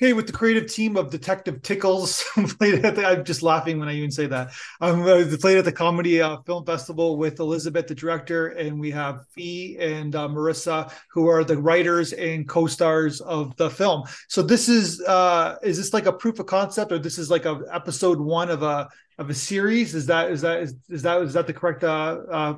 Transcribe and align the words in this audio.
Okay, 0.00 0.12
with 0.12 0.28
the 0.28 0.32
creative 0.32 0.70
team 0.70 0.96
of 0.96 1.10
Detective 1.10 1.60
Tickles, 1.60 2.22
played 2.58 2.84
at 2.84 2.94
the, 2.94 3.04
I'm 3.04 3.24
just 3.24 3.42
laughing 3.42 3.80
when 3.80 3.88
I 3.88 3.94
even 3.94 4.12
say 4.12 4.28
that. 4.28 4.52
Um, 4.80 5.02
played 5.40 5.58
at 5.58 5.64
the 5.64 5.72
Comedy 5.72 6.22
uh, 6.22 6.36
Film 6.42 6.64
Festival 6.64 7.16
with 7.16 7.40
Elizabeth, 7.40 7.88
the 7.88 7.96
director, 7.96 8.50
and 8.50 8.78
we 8.78 8.92
have 8.92 9.26
Fee 9.34 9.76
and 9.80 10.14
uh, 10.14 10.28
Marissa, 10.28 10.92
who 11.10 11.26
are 11.26 11.42
the 11.42 11.58
writers 11.58 12.12
and 12.12 12.48
co-stars 12.48 13.20
of 13.22 13.56
the 13.56 13.68
film. 13.68 14.04
So 14.28 14.40
this 14.40 14.68
is 14.68 15.00
uh, 15.00 15.56
is 15.64 15.76
this 15.78 15.92
like 15.92 16.06
a 16.06 16.12
proof 16.12 16.38
of 16.38 16.46
concept, 16.46 16.92
or 16.92 17.00
this 17.00 17.18
is 17.18 17.28
like 17.28 17.44
a 17.44 17.60
episode 17.72 18.20
one 18.20 18.50
of 18.50 18.62
a 18.62 18.88
of 19.18 19.30
a 19.30 19.34
series? 19.34 19.96
Is 19.96 20.06
that 20.06 20.30
is 20.30 20.42
that 20.42 20.60
is, 20.60 20.76
is 20.88 21.02
that 21.02 21.22
is 21.22 21.32
that 21.32 21.48
the 21.48 21.52
correct? 21.52 21.82
Uh, 21.82 22.18
uh, 22.30 22.54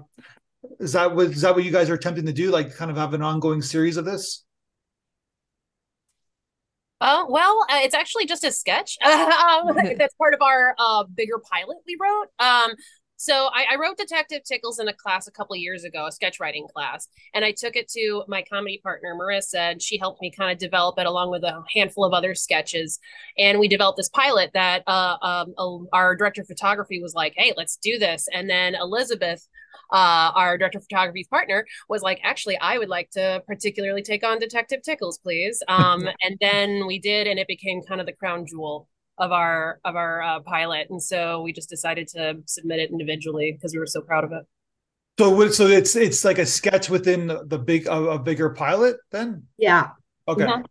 is 0.79 0.93
that 0.93 1.14
what 1.16 1.29
is 1.29 1.41
that 1.41 1.54
what 1.54 1.64
you 1.64 1.72
guys 1.72 1.88
are 1.88 1.95
attempting 1.95 2.27
to 2.27 2.34
do? 2.34 2.50
Like, 2.50 2.77
kind 2.77 2.91
of 2.91 2.98
have 2.98 3.14
an 3.14 3.22
ongoing 3.22 3.62
series 3.62 3.96
of 3.96 4.04
this? 4.04 4.45
Uh, 7.00 7.25
well, 7.29 7.64
uh, 7.71 7.79
it's 7.82 7.95
actually 7.95 8.27
just 8.27 8.45
a 8.45 8.53
sketch. 8.53 8.99
um, 9.04 9.75
that's 9.99 10.14
part 10.14 10.35
of 10.35 10.43
our 10.43 10.75
uh, 10.79 11.04
bigger 11.04 11.39
pilot 11.50 11.79
we 11.86 11.96
wrote. 12.00 12.29
Um, 12.39 12.73
so 13.17 13.50
I, 13.53 13.67
I, 13.73 13.76
wrote 13.76 13.99
Detective 13.99 14.45
Tickles 14.45 14.79
in 14.79 14.89
a 14.89 14.95
class 14.95 15.26
a 15.26 15.31
couple 15.31 15.54
years 15.54 15.85
ago, 15.85 16.07
a 16.07 16.13
sketch 16.13 16.40
writing 16.40 16.67
class, 16.75 17.07
and 17.35 17.45
I 17.45 17.53
took 17.53 17.76
it 17.76 17.86
to 17.90 18.25
my 18.29 18.43
comedy 18.50 18.81
partner 18.82 19.14
Marissa, 19.14 19.73
and 19.73 19.82
she 19.82 19.99
helped 19.99 20.23
me 20.23 20.31
kind 20.31 20.50
of 20.50 20.57
develop 20.57 20.99
it 20.99 21.04
along 21.04 21.31
with 21.31 21.43
a 21.43 21.63
handful 21.75 22.07
of 22.07 22.14
other 22.14 22.35
sketches. 22.35 22.99
And 23.37 23.61
we 23.61 23.68
developed 23.68 23.98
this 23.98 24.09
pilot 24.09 24.53
that 24.54 24.85
uh, 24.87 25.18
um, 25.21 25.87
our 25.93 26.17
director 26.17 26.40
of 26.40 26.46
photography 26.46 27.03
was 27.03 27.12
like, 27.12 27.35
"Hey, 27.37 27.53
let's 27.59 27.76
do 27.76 27.98
this." 27.98 28.26
And 28.32 28.48
then 28.48 28.75
Elizabeth 28.75 29.46
uh, 29.93 30.33
our 30.35 30.59
director 30.59 30.79
of 30.79 30.85
photography's 30.85 31.29
partner 31.29 31.67
was 31.89 32.03
like, 32.03 32.20
actually, 32.23 32.59
I 32.59 32.79
would 32.79 32.89
like 32.89 33.11
to 33.11 33.42
particularly 33.47 34.03
take 34.03 34.25
on 34.25 34.39
Detective 34.39 34.83
Tickles, 34.83 35.19
please. 35.19 35.62
Um, 35.81 36.09
and 36.23 36.37
then 36.41 36.87
we 36.87 36.98
did, 36.98 37.27
and 37.27 37.39
it 37.39 37.47
became 37.48 37.81
kind 37.83 38.01
of 38.01 38.07
the 38.07 38.12
crown 38.12 38.45
jewel 38.45 38.87
of 39.19 39.33
our 39.33 39.81
of 39.85 39.97
our 39.97 40.21
uh, 40.21 40.41
pilot. 40.41 40.89
And 40.91 41.03
so 41.03 41.43
we 41.43 41.53
just 41.53 41.71
decided 41.71 42.09
to 42.09 42.39
submit 42.47 42.81
it 42.81 42.91
individually 42.91 43.53
because 43.53 43.73
we 43.73 43.79
were 43.79 43.87
so 43.87 44.03
proud 44.03 44.25
of 44.25 44.33
it. 44.33 44.43
So, 45.19 45.49
so 45.51 45.67
it's 45.69 45.97
it's 45.97 46.25
like 46.25 46.39
a 46.39 46.47
sketch 46.47 46.91
within 46.91 47.27
the 47.29 47.59
big 47.59 47.87
a, 47.87 47.93
a 47.93 48.19
bigger 48.19 48.51
pilot, 48.51 48.97
then. 49.11 49.45
Yeah. 49.59 49.91
Okay. 50.27 50.45
Mm-hmm. 50.45 50.62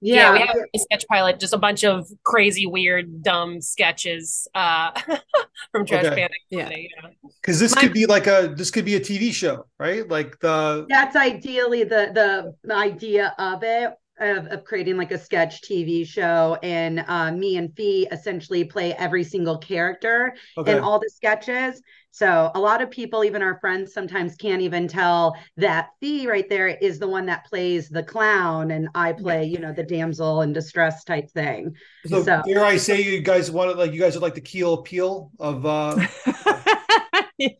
Yeah. 0.00 0.14
yeah, 0.14 0.32
we 0.32 0.38
have 0.40 0.56
a 0.74 0.78
sketch 0.78 1.04
pilot, 1.08 1.38
just 1.38 1.52
a 1.52 1.58
bunch 1.58 1.84
of 1.84 2.08
crazy, 2.24 2.66
weird, 2.66 3.22
dumb 3.22 3.60
sketches 3.60 4.48
uh, 4.54 4.92
from 5.72 5.84
Trash 5.86 6.06
okay. 6.06 6.16
Panda. 6.16 6.34
Yeah, 6.50 6.88
because 7.40 7.60
this 7.60 7.74
My- 7.74 7.82
could 7.82 7.92
be 7.92 8.06
like 8.06 8.26
a 8.26 8.54
this 8.56 8.70
could 8.70 8.84
be 8.84 8.96
a 8.96 9.00
TV 9.00 9.32
show, 9.32 9.66
right? 9.78 10.08
Like 10.08 10.38
the 10.40 10.86
that's 10.88 11.16
ideally 11.16 11.84
the 11.84 12.10
the, 12.14 12.54
the 12.64 12.74
idea 12.74 13.34
of 13.38 13.62
it 13.62 13.92
of, 14.20 14.46
of 14.46 14.64
creating 14.64 14.96
like 14.96 15.10
a 15.10 15.18
sketch 15.18 15.62
TV 15.62 16.06
show, 16.06 16.58
and 16.62 17.04
uh, 17.08 17.32
me 17.32 17.56
and 17.56 17.74
Fee 17.76 18.06
essentially 18.12 18.64
play 18.64 18.94
every 18.94 19.24
single 19.24 19.58
character 19.58 20.34
okay. 20.56 20.76
in 20.76 20.82
all 20.82 20.98
the 20.98 21.10
sketches. 21.10 21.82
So 22.12 22.50
a 22.54 22.60
lot 22.60 22.82
of 22.82 22.90
people, 22.90 23.24
even 23.24 23.42
our 23.42 23.58
friends, 23.60 23.92
sometimes 23.92 24.34
can't 24.34 24.62
even 24.62 24.88
tell 24.88 25.36
that 25.56 25.90
Fee 26.00 26.26
right 26.26 26.48
there 26.48 26.68
is 26.68 26.98
the 26.98 27.08
one 27.08 27.26
that 27.26 27.46
plays 27.46 27.88
the 27.88 28.02
clown, 28.02 28.72
and 28.72 28.88
I 28.94 29.12
play, 29.12 29.44
you 29.44 29.58
know, 29.58 29.72
the 29.72 29.84
damsel 29.84 30.42
in 30.42 30.52
distress 30.52 31.04
type 31.04 31.30
thing. 31.30 31.74
So, 32.06 32.22
so 32.22 32.42
dare 32.44 32.64
I 32.64 32.76
say, 32.76 33.00
you 33.00 33.20
guys 33.20 33.50
want 33.50 33.70
to 33.70 33.76
like 33.76 33.92
you 33.92 34.00
guys 34.00 34.16
are 34.16 34.20
like 34.20 34.34
the 34.34 34.40
Key 34.40 34.62
and 34.62 34.84
Peele 34.84 35.30
of. 35.38 35.64
uh 35.66 36.06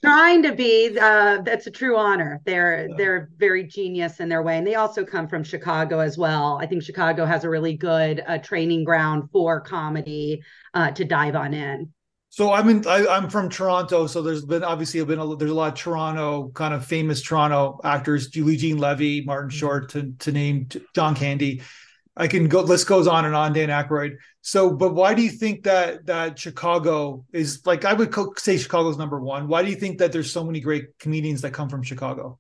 trying 0.05 0.43
to 0.43 0.53
be 0.55 0.99
uh, 1.01 1.41
that's 1.41 1.67
a 1.67 1.71
true 1.71 1.97
honor 1.97 2.39
they're 2.45 2.87
yeah. 2.89 2.95
they're 2.99 3.31
very 3.39 3.65
genius 3.65 4.21
in 4.21 4.29
their 4.29 4.43
way 4.43 4.59
and 4.59 4.67
they 4.67 4.75
also 4.75 5.07
come 5.07 5.27
from 5.27 5.43
chicago 5.43 6.01
as 6.01 6.19
well 6.19 6.59
i 6.61 6.67
think 6.67 6.83
chicago 6.83 7.25
has 7.25 7.45
a 7.45 7.49
really 7.49 7.79
good 7.79 8.23
uh, 8.27 8.37
training 8.37 8.85
ground 8.85 9.31
for 9.33 9.59
comedy 9.59 10.43
uh, 10.75 10.91
to 10.91 11.03
dive 11.03 11.35
on 11.35 11.55
in 11.55 11.91
so 12.31 12.53
i'm 12.53 12.69
in 12.69 12.87
I, 12.87 13.17
am 13.17 13.29
from 13.29 13.49
toronto 13.49 14.07
so 14.07 14.23
there's 14.23 14.45
been 14.45 14.65
obviously 14.65 15.05
been 15.05 15.19
a, 15.19 15.37
there's 15.37 15.51
a 15.51 15.55
lot 15.55 15.73
of 15.75 15.79
toronto 15.79 16.49
kind 16.55 16.73
of 16.73 16.85
famous 16.85 17.21
toronto 17.21 17.79
actors 17.85 18.29
julie 18.29 18.57
jean 18.57 18.79
levy 18.79 19.23
martin 19.23 19.51
mm-hmm. 19.51 19.59
short 19.59 19.91
to, 19.91 20.13
to 20.21 20.33
name 20.33 20.69
john 20.95 21.15
candy 21.15 21.61
I 22.17 22.29
can 22.29 22.49
go. 22.49 22.61
List 22.61 22.87
goes 22.87 23.07
on 23.07 23.25
and 23.25 23.35
on. 23.35 23.55
Dan 23.55 23.69
Aykroyd. 23.71 24.17
So, 24.43 24.71
but 24.71 24.95
why 24.95 25.15
do 25.15 25.23
you 25.23 25.31
think 25.31 25.65
that 25.65 26.07
that 26.07 26.39
Chicago 26.39 27.25
is 27.33 27.65
like? 27.65 27.85
I 27.85 27.95
would 27.95 28.15
say 28.39 28.59
Chicago's 28.59 28.99
number 28.99 29.21
one. 29.21 29.49
Why 29.49 29.63
do 29.63 29.71
you 29.71 29.77
think 29.77 29.99
that 29.99 30.13
there's 30.13 30.31
so 30.31 30.45
many 30.45 30.61
great 30.61 30.99
comedians 30.99 31.41
that 31.43 31.53
come 31.53 31.69
from 31.69 31.83
Chicago? 31.83 32.39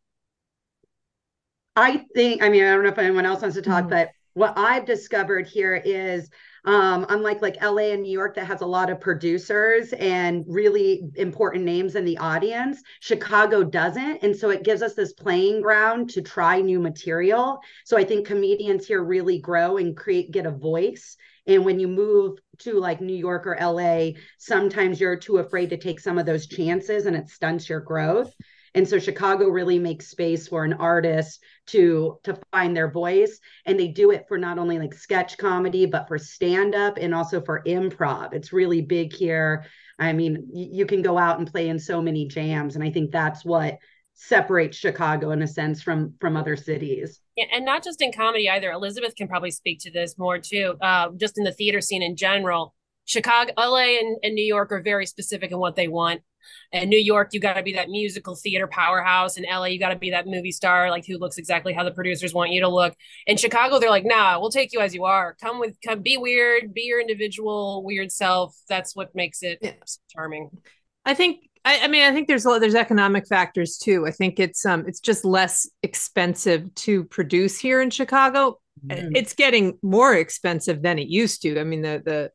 I 1.76 2.04
think. 2.14 2.42
I 2.42 2.50
mean, 2.50 2.64
I 2.64 2.74
don't 2.74 2.82
know 2.82 2.90
if 2.90 2.98
anyone 2.98 3.24
else 3.24 3.40
wants 3.40 3.56
to 3.56 3.62
talk, 3.62 3.84
mm-hmm. 3.84 3.90
but 3.90 4.10
what 4.34 4.58
I've 4.58 4.84
discovered 4.84 5.46
here 5.46 5.74
is 5.74 6.28
um, 6.64 7.06
unlike 7.08 7.42
like 7.42 7.62
LA 7.62 7.92
and 7.92 8.02
New 8.02 8.12
York 8.12 8.34
that 8.34 8.46
has 8.46 8.60
a 8.60 8.66
lot 8.66 8.90
of 8.90 9.00
producers 9.00 9.92
and 9.94 10.44
really 10.46 11.02
important 11.16 11.64
names 11.64 11.94
in 11.94 12.04
the 12.04 12.18
audience, 12.18 12.82
Chicago 13.00 13.62
doesn't. 13.62 14.22
And 14.22 14.36
so 14.36 14.50
it 14.50 14.64
gives 14.64 14.82
us 14.82 14.94
this 14.94 15.12
playing 15.12 15.62
ground 15.62 16.10
to 16.10 16.22
try 16.22 16.60
new 16.60 16.80
material. 16.80 17.60
So 17.84 17.96
I 17.96 18.04
think 18.04 18.26
comedians 18.26 18.86
here 18.86 19.02
really 19.02 19.38
grow 19.38 19.78
and 19.78 19.96
create 19.96 20.30
get 20.30 20.46
a 20.46 20.50
voice. 20.50 21.16
And 21.46 21.64
when 21.64 21.80
you 21.80 21.88
move 21.88 22.38
to 22.58 22.74
like 22.74 23.00
New 23.00 23.16
York 23.16 23.46
or 23.46 23.56
LA, 23.60 24.10
sometimes 24.38 25.00
you're 25.00 25.16
too 25.16 25.38
afraid 25.38 25.70
to 25.70 25.76
take 25.76 26.00
some 26.00 26.18
of 26.18 26.26
those 26.26 26.46
chances 26.46 27.06
and 27.06 27.16
it 27.16 27.30
stunts 27.30 27.68
your 27.68 27.80
growth. 27.80 28.34
And 28.74 28.88
so 28.88 28.98
Chicago 28.98 29.48
really 29.48 29.78
makes 29.78 30.08
space 30.08 30.48
for 30.48 30.64
an 30.64 30.74
artist 30.74 31.42
to 31.68 32.18
to 32.24 32.38
find 32.52 32.76
their 32.76 32.90
voice 32.90 33.38
and 33.66 33.78
they 33.78 33.88
do 33.88 34.10
it 34.10 34.24
for 34.28 34.38
not 34.38 34.58
only 34.58 34.78
like 34.78 34.94
sketch 34.94 35.38
comedy 35.38 35.86
but 35.86 36.08
for 36.08 36.18
stand 36.18 36.74
up 36.74 36.98
and 37.00 37.14
also 37.14 37.40
for 37.40 37.62
improv. 37.64 38.32
It's 38.32 38.52
really 38.52 38.82
big 38.82 39.12
here. 39.12 39.64
I 39.98 40.12
mean, 40.12 40.48
you 40.52 40.86
can 40.86 41.02
go 41.02 41.18
out 41.18 41.38
and 41.38 41.50
play 41.50 41.68
in 41.68 41.78
so 41.78 42.00
many 42.00 42.26
jams 42.26 42.74
and 42.74 42.84
I 42.84 42.90
think 42.90 43.10
that's 43.10 43.44
what 43.44 43.78
separates 44.14 44.76
Chicago 44.76 45.30
in 45.30 45.40
a 45.42 45.46
sense 45.46 45.82
from 45.82 46.14
from 46.20 46.36
other 46.36 46.56
cities. 46.56 47.20
Yeah, 47.36 47.46
and 47.52 47.64
not 47.64 47.82
just 47.82 48.02
in 48.02 48.12
comedy 48.12 48.50
either. 48.50 48.70
Elizabeth 48.70 49.14
can 49.16 49.28
probably 49.28 49.50
speak 49.50 49.78
to 49.80 49.90
this 49.90 50.18
more 50.18 50.38
too. 50.38 50.76
Uh, 50.80 51.08
just 51.16 51.38
in 51.38 51.44
the 51.44 51.52
theater 51.52 51.80
scene 51.80 52.02
in 52.02 52.16
general, 52.16 52.74
Chicago, 53.10 53.52
LA, 53.58 53.98
and, 53.98 54.16
and 54.22 54.34
New 54.36 54.44
York 54.44 54.70
are 54.70 54.80
very 54.80 55.04
specific 55.04 55.50
in 55.50 55.58
what 55.58 55.74
they 55.74 55.88
want. 55.88 56.20
And 56.72 56.88
New 56.88 56.98
York, 56.98 57.30
you 57.32 57.40
got 57.40 57.54
to 57.54 57.62
be 57.62 57.72
that 57.72 57.88
musical 57.88 58.36
theater 58.36 58.68
powerhouse. 58.68 59.36
In 59.36 59.44
LA, 59.44 59.66
you 59.66 59.80
got 59.80 59.88
to 59.88 59.96
be 59.96 60.10
that 60.10 60.28
movie 60.28 60.52
star, 60.52 60.90
like 60.90 61.04
who 61.06 61.18
looks 61.18 61.36
exactly 61.36 61.72
how 61.72 61.82
the 61.82 61.90
producers 61.90 62.32
want 62.32 62.52
you 62.52 62.60
to 62.60 62.68
look. 62.68 62.94
In 63.26 63.36
Chicago, 63.36 63.80
they're 63.80 63.90
like, 63.90 64.04
nah, 64.04 64.38
we'll 64.38 64.50
take 64.50 64.72
you 64.72 64.78
as 64.78 64.94
you 64.94 65.06
are. 65.06 65.36
Come 65.42 65.58
with, 65.58 65.76
come, 65.84 66.02
be 66.02 66.18
weird, 66.18 66.72
be 66.72 66.82
your 66.82 67.00
individual 67.00 67.82
weird 67.84 68.12
self. 68.12 68.56
That's 68.68 68.94
what 68.94 69.12
makes 69.12 69.42
it 69.42 69.58
yeah. 69.60 69.72
charming. 70.08 70.50
I 71.04 71.14
think. 71.14 71.40
I, 71.62 71.80
I 71.80 71.88
mean, 71.88 72.04
I 72.04 72.12
think 72.12 72.26
there's 72.26 72.46
a, 72.46 72.48
lot, 72.48 72.60
there's 72.60 72.74
economic 72.76 73.26
factors 73.26 73.76
too. 73.76 74.06
I 74.06 74.12
think 74.12 74.40
it's 74.40 74.64
um 74.64 74.84
it's 74.86 75.00
just 75.00 75.26
less 75.26 75.68
expensive 75.82 76.74
to 76.76 77.04
produce 77.04 77.58
here 77.58 77.82
in 77.82 77.90
Chicago. 77.90 78.58
Mm. 78.86 79.12
It's 79.14 79.34
getting 79.34 79.78
more 79.82 80.14
expensive 80.14 80.80
than 80.80 80.98
it 80.98 81.08
used 81.08 81.42
to. 81.42 81.60
I 81.60 81.64
mean, 81.64 81.82
the 81.82 82.00
the 82.02 82.30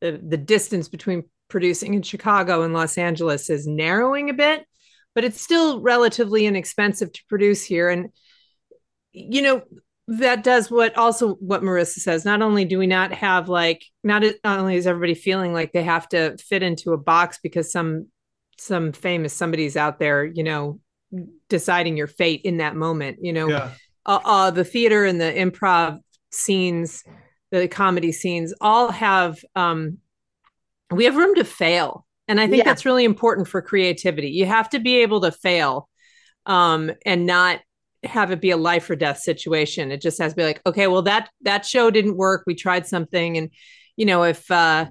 the, 0.00 0.20
the 0.22 0.36
distance 0.36 0.88
between 0.88 1.24
producing 1.48 1.94
in 1.94 2.02
Chicago 2.02 2.62
and 2.62 2.74
Los 2.74 2.98
Angeles 2.98 3.50
is 3.50 3.66
narrowing 3.66 4.30
a 4.30 4.34
bit, 4.34 4.64
but 5.14 5.24
it's 5.24 5.40
still 5.40 5.80
relatively 5.80 6.46
inexpensive 6.46 7.12
to 7.12 7.22
produce 7.28 7.64
here. 7.64 7.88
And, 7.88 8.10
you 9.12 9.42
know, 9.42 9.62
that 10.08 10.42
does 10.42 10.70
what 10.70 10.96
also 10.96 11.34
what 11.34 11.62
Marissa 11.62 11.98
says. 11.98 12.24
Not 12.24 12.42
only 12.42 12.64
do 12.64 12.78
we 12.78 12.86
not 12.86 13.12
have 13.12 13.48
like, 13.48 13.84
not, 14.04 14.22
not 14.22 14.58
only 14.58 14.76
is 14.76 14.86
everybody 14.86 15.14
feeling 15.14 15.52
like 15.52 15.72
they 15.72 15.82
have 15.82 16.08
to 16.10 16.36
fit 16.38 16.62
into 16.62 16.92
a 16.92 16.98
box 16.98 17.38
because 17.42 17.72
some, 17.72 18.08
some 18.58 18.92
famous 18.92 19.32
somebody's 19.32 19.76
out 19.76 19.98
there, 19.98 20.24
you 20.24 20.44
know, 20.44 20.80
deciding 21.48 21.96
your 21.96 22.06
fate 22.06 22.42
in 22.44 22.58
that 22.58 22.76
moment, 22.76 23.18
you 23.22 23.32
know, 23.32 23.48
yeah. 23.48 23.70
uh, 24.06 24.20
uh, 24.24 24.50
the 24.50 24.64
theater 24.64 25.04
and 25.04 25.20
the 25.20 25.32
improv 25.32 25.98
scenes, 26.30 27.02
the 27.50 27.68
comedy 27.68 28.12
scenes 28.12 28.54
all 28.60 28.90
have, 28.90 29.38
um, 29.54 29.98
we 30.90 31.04
have 31.04 31.16
room 31.16 31.34
to 31.36 31.44
fail. 31.44 32.04
And 32.30 32.38
i 32.38 32.46
think 32.46 32.58
yeah. 32.58 32.64
that's 32.64 32.84
really 32.84 33.04
important 33.04 33.48
for 33.48 33.62
creativity. 33.62 34.28
You 34.28 34.44
have 34.44 34.68
to 34.70 34.78
be 34.78 34.96
able 34.96 35.22
to 35.22 35.32
fail 35.32 35.88
um, 36.44 36.90
and 37.06 37.24
not 37.24 37.60
have 38.04 38.30
it 38.30 38.40
be 38.40 38.50
a 38.50 38.56
life 38.56 38.88
or 38.90 38.96
death 38.96 39.18
situation. 39.18 39.90
It 39.90 40.02
just 40.02 40.20
has 40.20 40.32
to 40.32 40.36
be 40.36 40.44
like 40.44 40.60
okay 40.66 40.86
well 40.86 41.02
that 41.02 41.30
that 41.42 41.64
show 41.64 41.90
didn't 41.90 42.16
work. 42.16 42.44
We 42.46 42.54
tried 42.54 42.86
something. 42.86 43.36
And 43.38 43.50
you 43.98 44.06
know 44.06 44.22
if 44.22 44.50
uh 44.50 44.86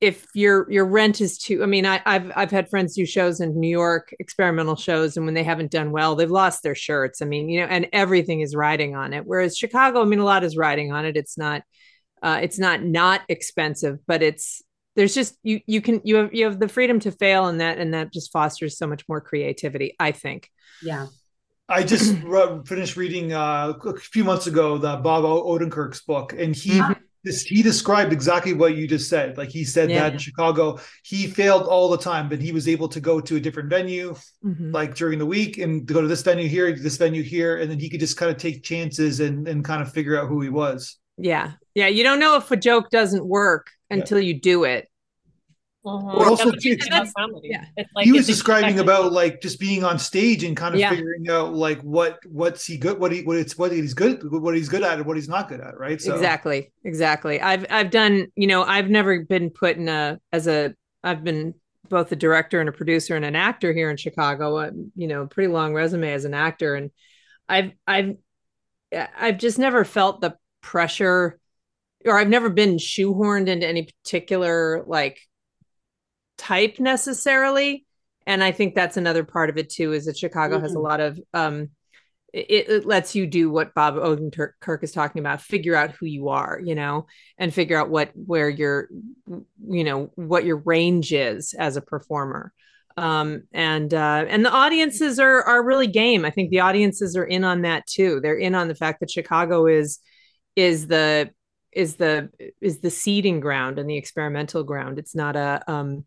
if 0.00 0.26
your 0.34 0.70
your 0.70 0.84
rent 0.84 1.20
is 1.20 1.38
too 1.38 1.62
i 1.62 1.66
mean 1.66 1.86
I, 1.86 2.00
have 2.04 2.32
i've 2.34 2.50
had 2.50 2.68
friends 2.68 2.94
do 2.94 3.06
shows 3.06 3.40
in 3.40 3.58
new 3.58 3.68
york 3.68 4.14
experimental 4.18 4.76
shows 4.76 5.16
and 5.16 5.24
when 5.24 5.34
they 5.34 5.44
haven't 5.44 5.70
done 5.70 5.92
well 5.92 6.16
they've 6.16 6.30
lost 6.30 6.62
their 6.62 6.74
shirts. 6.74 7.22
I 7.22 7.26
mean 7.26 7.48
you 7.48 7.60
know 7.60 7.66
and 7.66 7.86
everything 7.92 8.40
is 8.40 8.56
riding 8.56 8.96
on 8.96 9.12
it. 9.12 9.24
Whereas 9.24 9.56
chicago 9.56 10.02
i 10.02 10.04
mean 10.04 10.18
a 10.18 10.24
lot 10.24 10.44
is 10.44 10.56
riding 10.56 10.92
on 10.92 11.06
it. 11.06 11.16
It's 11.16 11.38
not 11.38 11.62
uh, 12.22 12.40
it's 12.42 12.58
not 12.58 12.82
not 12.82 13.22
expensive 13.28 13.98
but 14.06 14.22
it's 14.22 14.62
there's 14.96 15.14
just 15.14 15.36
you 15.42 15.60
you 15.66 15.80
can 15.80 16.00
you 16.04 16.16
have 16.16 16.34
you 16.34 16.44
have 16.44 16.58
the 16.58 16.68
freedom 16.68 17.00
to 17.00 17.10
fail 17.10 17.46
and 17.46 17.60
that 17.60 17.78
and 17.78 17.94
that 17.94 18.12
just 18.12 18.32
fosters 18.32 18.76
so 18.76 18.86
much 18.86 19.08
more 19.08 19.20
creativity 19.20 19.94
i 19.98 20.12
think 20.12 20.50
yeah 20.82 21.06
i 21.68 21.82
just 21.82 22.16
re- 22.24 22.60
finished 22.66 22.96
reading 22.96 23.32
uh, 23.32 23.72
a 23.84 23.96
few 23.98 24.24
months 24.24 24.46
ago 24.46 24.78
the 24.78 24.96
bob 24.96 25.24
odenkirk's 25.24 26.02
book 26.02 26.32
and 26.32 26.54
he 26.54 26.72
mm-hmm. 26.72 26.92
this, 27.22 27.42
he 27.42 27.62
described 27.62 28.12
exactly 28.12 28.54
what 28.54 28.76
you 28.76 28.88
just 28.88 29.10
said. 29.10 29.36
Like 29.36 29.50
he 29.50 29.62
said 29.62 29.90
Yeah. 29.90 30.04
that 30.04 30.12
in 30.14 30.18
Chicago, 30.18 30.78
he 31.04 31.26
failed 31.26 31.64
all 31.64 31.90
the 31.90 31.98
time, 31.98 32.30
but 32.30 32.40
he 32.40 32.50
was 32.50 32.66
able 32.66 32.88
to 32.88 32.98
go 32.98 33.20
to 33.20 33.36
a 33.36 33.40
different 33.40 33.68
venue, 33.68 34.14
Mhm. 34.42 34.72
like 34.72 34.94
during 34.94 35.18
the 35.18 35.26
week, 35.26 35.58
and 35.58 35.86
to 35.86 35.92
go 35.92 36.00
to 36.00 36.08
this 36.08 36.22
venue 36.22 36.48
here, 36.48 36.72
this 36.72 36.96
venue 36.96 37.22
here, 37.22 37.58
and 37.58 37.70
then 37.70 37.78
he 37.78 37.90
could 37.90 38.00
just 38.00 38.16
kind 38.16 38.30
of 38.30 38.38
take 38.38 38.62
chances 38.62 39.20
and 39.20 39.46
and 39.46 39.62
kind 39.62 39.82
of 39.82 39.92
figure 39.92 40.18
out 40.18 40.28
who 40.28 40.40
he 40.40 40.48
was. 40.48 40.96
Yeah. 41.18 41.52
Yeah. 41.74 41.86
You 41.88 42.02
don't 42.02 42.18
know 42.20 42.36
if 42.36 42.50
a 42.50 42.56
joke 42.56 42.90
doesn't 42.90 43.24
work 43.26 43.68
until 43.90 44.20
you 44.20 44.38
do 44.40 44.64
it. 44.64 44.86
Mhm. 45.84 46.18
But 46.18 46.28
also, 46.28 46.50
That's 46.50 46.62
the 46.62 46.70
thing 46.76 46.78
too, 46.78 46.86
about 46.88 47.08
comedy. 47.16 47.48
yeah. 47.50 47.64
It's 47.76 47.90
like 47.94 48.04
he 48.04 48.12
was 48.12 48.26
describing 48.26 48.70
expected. 48.70 48.82
about 48.82 49.12
like 49.12 49.40
just 49.40 49.58
being 49.58 49.82
on 49.82 49.98
stage 49.98 50.44
and 50.44 50.54
kind 50.54 50.74
of 50.74 50.80
Yeah. 50.80 50.90
figuring 50.90 51.30
out 51.30 51.54
like 51.54 51.80
what 51.80 52.18
what's 52.26 52.66
he 52.66 52.76
good 52.76 52.98
what 53.00 53.12
he 53.12 53.22
what 53.22 53.38
it's 53.38 53.56
what 53.56 53.72
he's 53.72 53.94
good 53.94 54.20
what 54.30 54.54
he's 54.54 54.68
good 54.68 54.82
at 54.82 54.98
and 54.98 55.06
what 55.06 55.16
he's 55.16 55.28
not 55.28 55.48
good 55.48 55.60
at 55.60 55.78
right 55.78 55.98
so 56.00 56.12
Exactly. 56.14 56.70
Exactly. 56.84 57.40
I've 57.40 57.64
I've 57.70 57.90
done, 57.90 58.26
you 58.36 58.46
know, 58.46 58.62
I've 58.62 58.90
never 58.90 59.20
been 59.20 59.48
put 59.48 59.76
in 59.78 59.88
a 59.88 60.20
as 60.32 60.46
a 60.46 60.74
I've 61.02 61.24
been 61.24 61.54
both 61.88 62.12
a 62.12 62.16
director 62.16 62.60
and 62.60 62.68
a 62.68 62.72
producer 62.72 63.16
and 63.16 63.24
an 63.24 63.34
actor 63.34 63.72
here 63.72 63.88
in 63.90 63.96
Chicago. 63.96 64.58
Uh, 64.58 64.70
you 64.96 65.06
know, 65.08 65.26
pretty 65.26 65.50
long 65.50 65.72
resume 65.72 66.12
as 66.12 66.26
an 66.26 66.34
actor 66.34 66.74
and 66.74 66.90
I've 67.48 67.72
I've 67.86 68.16
I've 68.92 69.38
just 69.38 69.58
never 69.58 69.86
felt 69.86 70.20
the 70.20 70.36
pressure 70.60 71.39
or 72.04 72.18
I've 72.18 72.28
never 72.28 72.48
been 72.50 72.76
shoehorned 72.76 73.48
into 73.48 73.66
any 73.66 73.88
particular 74.04 74.84
like 74.86 75.18
type 76.38 76.78
necessarily. 76.78 77.86
And 78.26 78.42
I 78.42 78.52
think 78.52 78.74
that's 78.74 78.96
another 78.96 79.24
part 79.24 79.50
of 79.50 79.58
it 79.58 79.70
too, 79.70 79.92
is 79.92 80.06
that 80.06 80.16
Chicago 80.16 80.60
has 80.60 80.74
a 80.74 80.78
Mhm. 80.78 80.82
lot 80.82 81.00
of 81.00 81.20
um 81.34 81.70
it, 82.32 82.68
it 82.70 82.86
lets 82.86 83.14
you 83.16 83.26
do 83.26 83.50
what 83.50 83.74
Bob 83.74 83.96
Odenkirk 83.96 84.84
is 84.84 84.92
talking 84.92 85.20
about, 85.20 85.42
figure 85.42 85.74
out 85.74 85.92
who 85.92 86.06
you 86.06 86.28
are, 86.28 86.60
you 86.62 86.76
know, 86.76 87.06
and 87.38 87.52
figure 87.52 87.76
out 87.78 87.90
what 87.90 88.10
where 88.14 88.48
your 88.48 88.88
you 89.68 89.84
know 89.84 90.10
what 90.16 90.44
your 90.44 90.58
range 90.58 91.12
is 91.12 91.54
as 91.54 91.76
a 91.76 91.82
performer. 91.82 92.52
Um, 92.96 93.44
and 93.52 93.92
uh, 93.94 94.26
and 94.28 94.44
the 94.44 94.52
audiences 94.52 95.18
are 95.18 95.42
are 95.42 95.64
really 95.64 95.86
game. 95.86 96.24
I 96.24 96.30
think 96.30 96.50
the 96.50 96.60
audiences 96.60 97.16
are 97.16 97.24
in 97.24 97.44
on 97.44 97.62
that 97.62 97.86
too. 97.86 98.20
They're 98.20 98.36
in 98.38 98.54
on 98.54 98.68
the 98.68 98.74
fact 98.74 99.00
that 99.00 99.10
Chicago 99.10 99.66
is 99.66 100.00
is 100.56 100.86
the 100.88 101.30
is 101.72 101.96
the 101.96 102.30
is 102.60 102.80
the 102.80 102.90
seeding 102.90 103.40
ground 103.40 103.78
and 103.78 103.88
the 103.88 103.96
experimental 103.96 104.64
ground. 104.64 104.98
It's 104.98 105.14
not 105.14 105.36
a 105.36 105.62
um, 105.66 106.04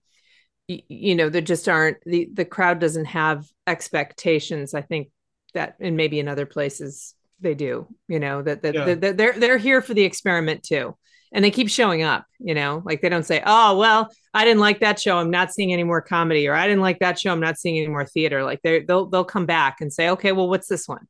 y- 0.68 0.84
you 0.88 1.16
know 1.16 1.30
there 1.30 1.42
just 1.42 1.68
aren't 1.70 1.98
the 2.06 2.30
the 2.34 2.46
crowd 2.46 2.80
doesn't 2.80 3.06
have 3.06 3.46
expectations. 3.68 4.74
I 4.74 4.82
think 4.82 5.10
that 5.54 5.76
and 5.80 5.96
maybe 5.98 6.20
in 6.20 6.28
other 6.28 6.46
places 6.46 7.14
they 7.40 7.54
do. 7.54 7.88
You 8.08 8.20
know 8.20 8.42
that 8.42 8.62
that, 8.64 8.74
Yeah. 8.74 8.86
that- 8.86 9.02
that 9.02 9.18
they're 9.18 9.34
they're 9.34 9.58
here 9.58 9.82
for 9.82 9.94
the 9.94 10.04
experiment 10.04 10.64
too. 10.64 10.98
And 11.36 11.44
they 11.44 11.50
keep 11.50 11.68
showing 11.68 12.04
up, 12.04 12.26
you 12.38 12.54
know, 12.54 12.84
like 12.86 13.02
they 13.02 13.10
don't 13.10 13.26
say, 13.26 13.42
"Oh, 13.44 13.76
well, 13.80 14.08
I 14.36 14.46
didn't 14.46 14.60
like 14.60 14.82
that 14.82 15.00
show. 15.00 15.18
I'm 15.18 15.32
not 15.32 15.52
seeing 15.52 15.74
any 15.74 15.84
more 15.84 16.00
comedy," 16.00 16.48
or 16.48 16.54
"I 16.54 16.68
didn't 16.68 16.84
like 16.84 17.00
that 17.00 17.18
show. 17.20 17.32
I'm 17.32 17.40
not 17.40 17.58
seeing 17.58 17.80
any 17.80 17.88
more 17.88 18.06
theater." 18.06 18.44
Like 18.44 18.62
they 18.64 18.82
they'll 18.82 19.08
they'll 19.08 19.24
come 19.26 19.48
back 19.48 19.82
and 19.82 19.92
say, 19.92 20.10
"Okay, 20.10 20.32
well, 20.32 20.48
what's 20.48 20.68
this 20.68 20.88
one?" 20.88 21.08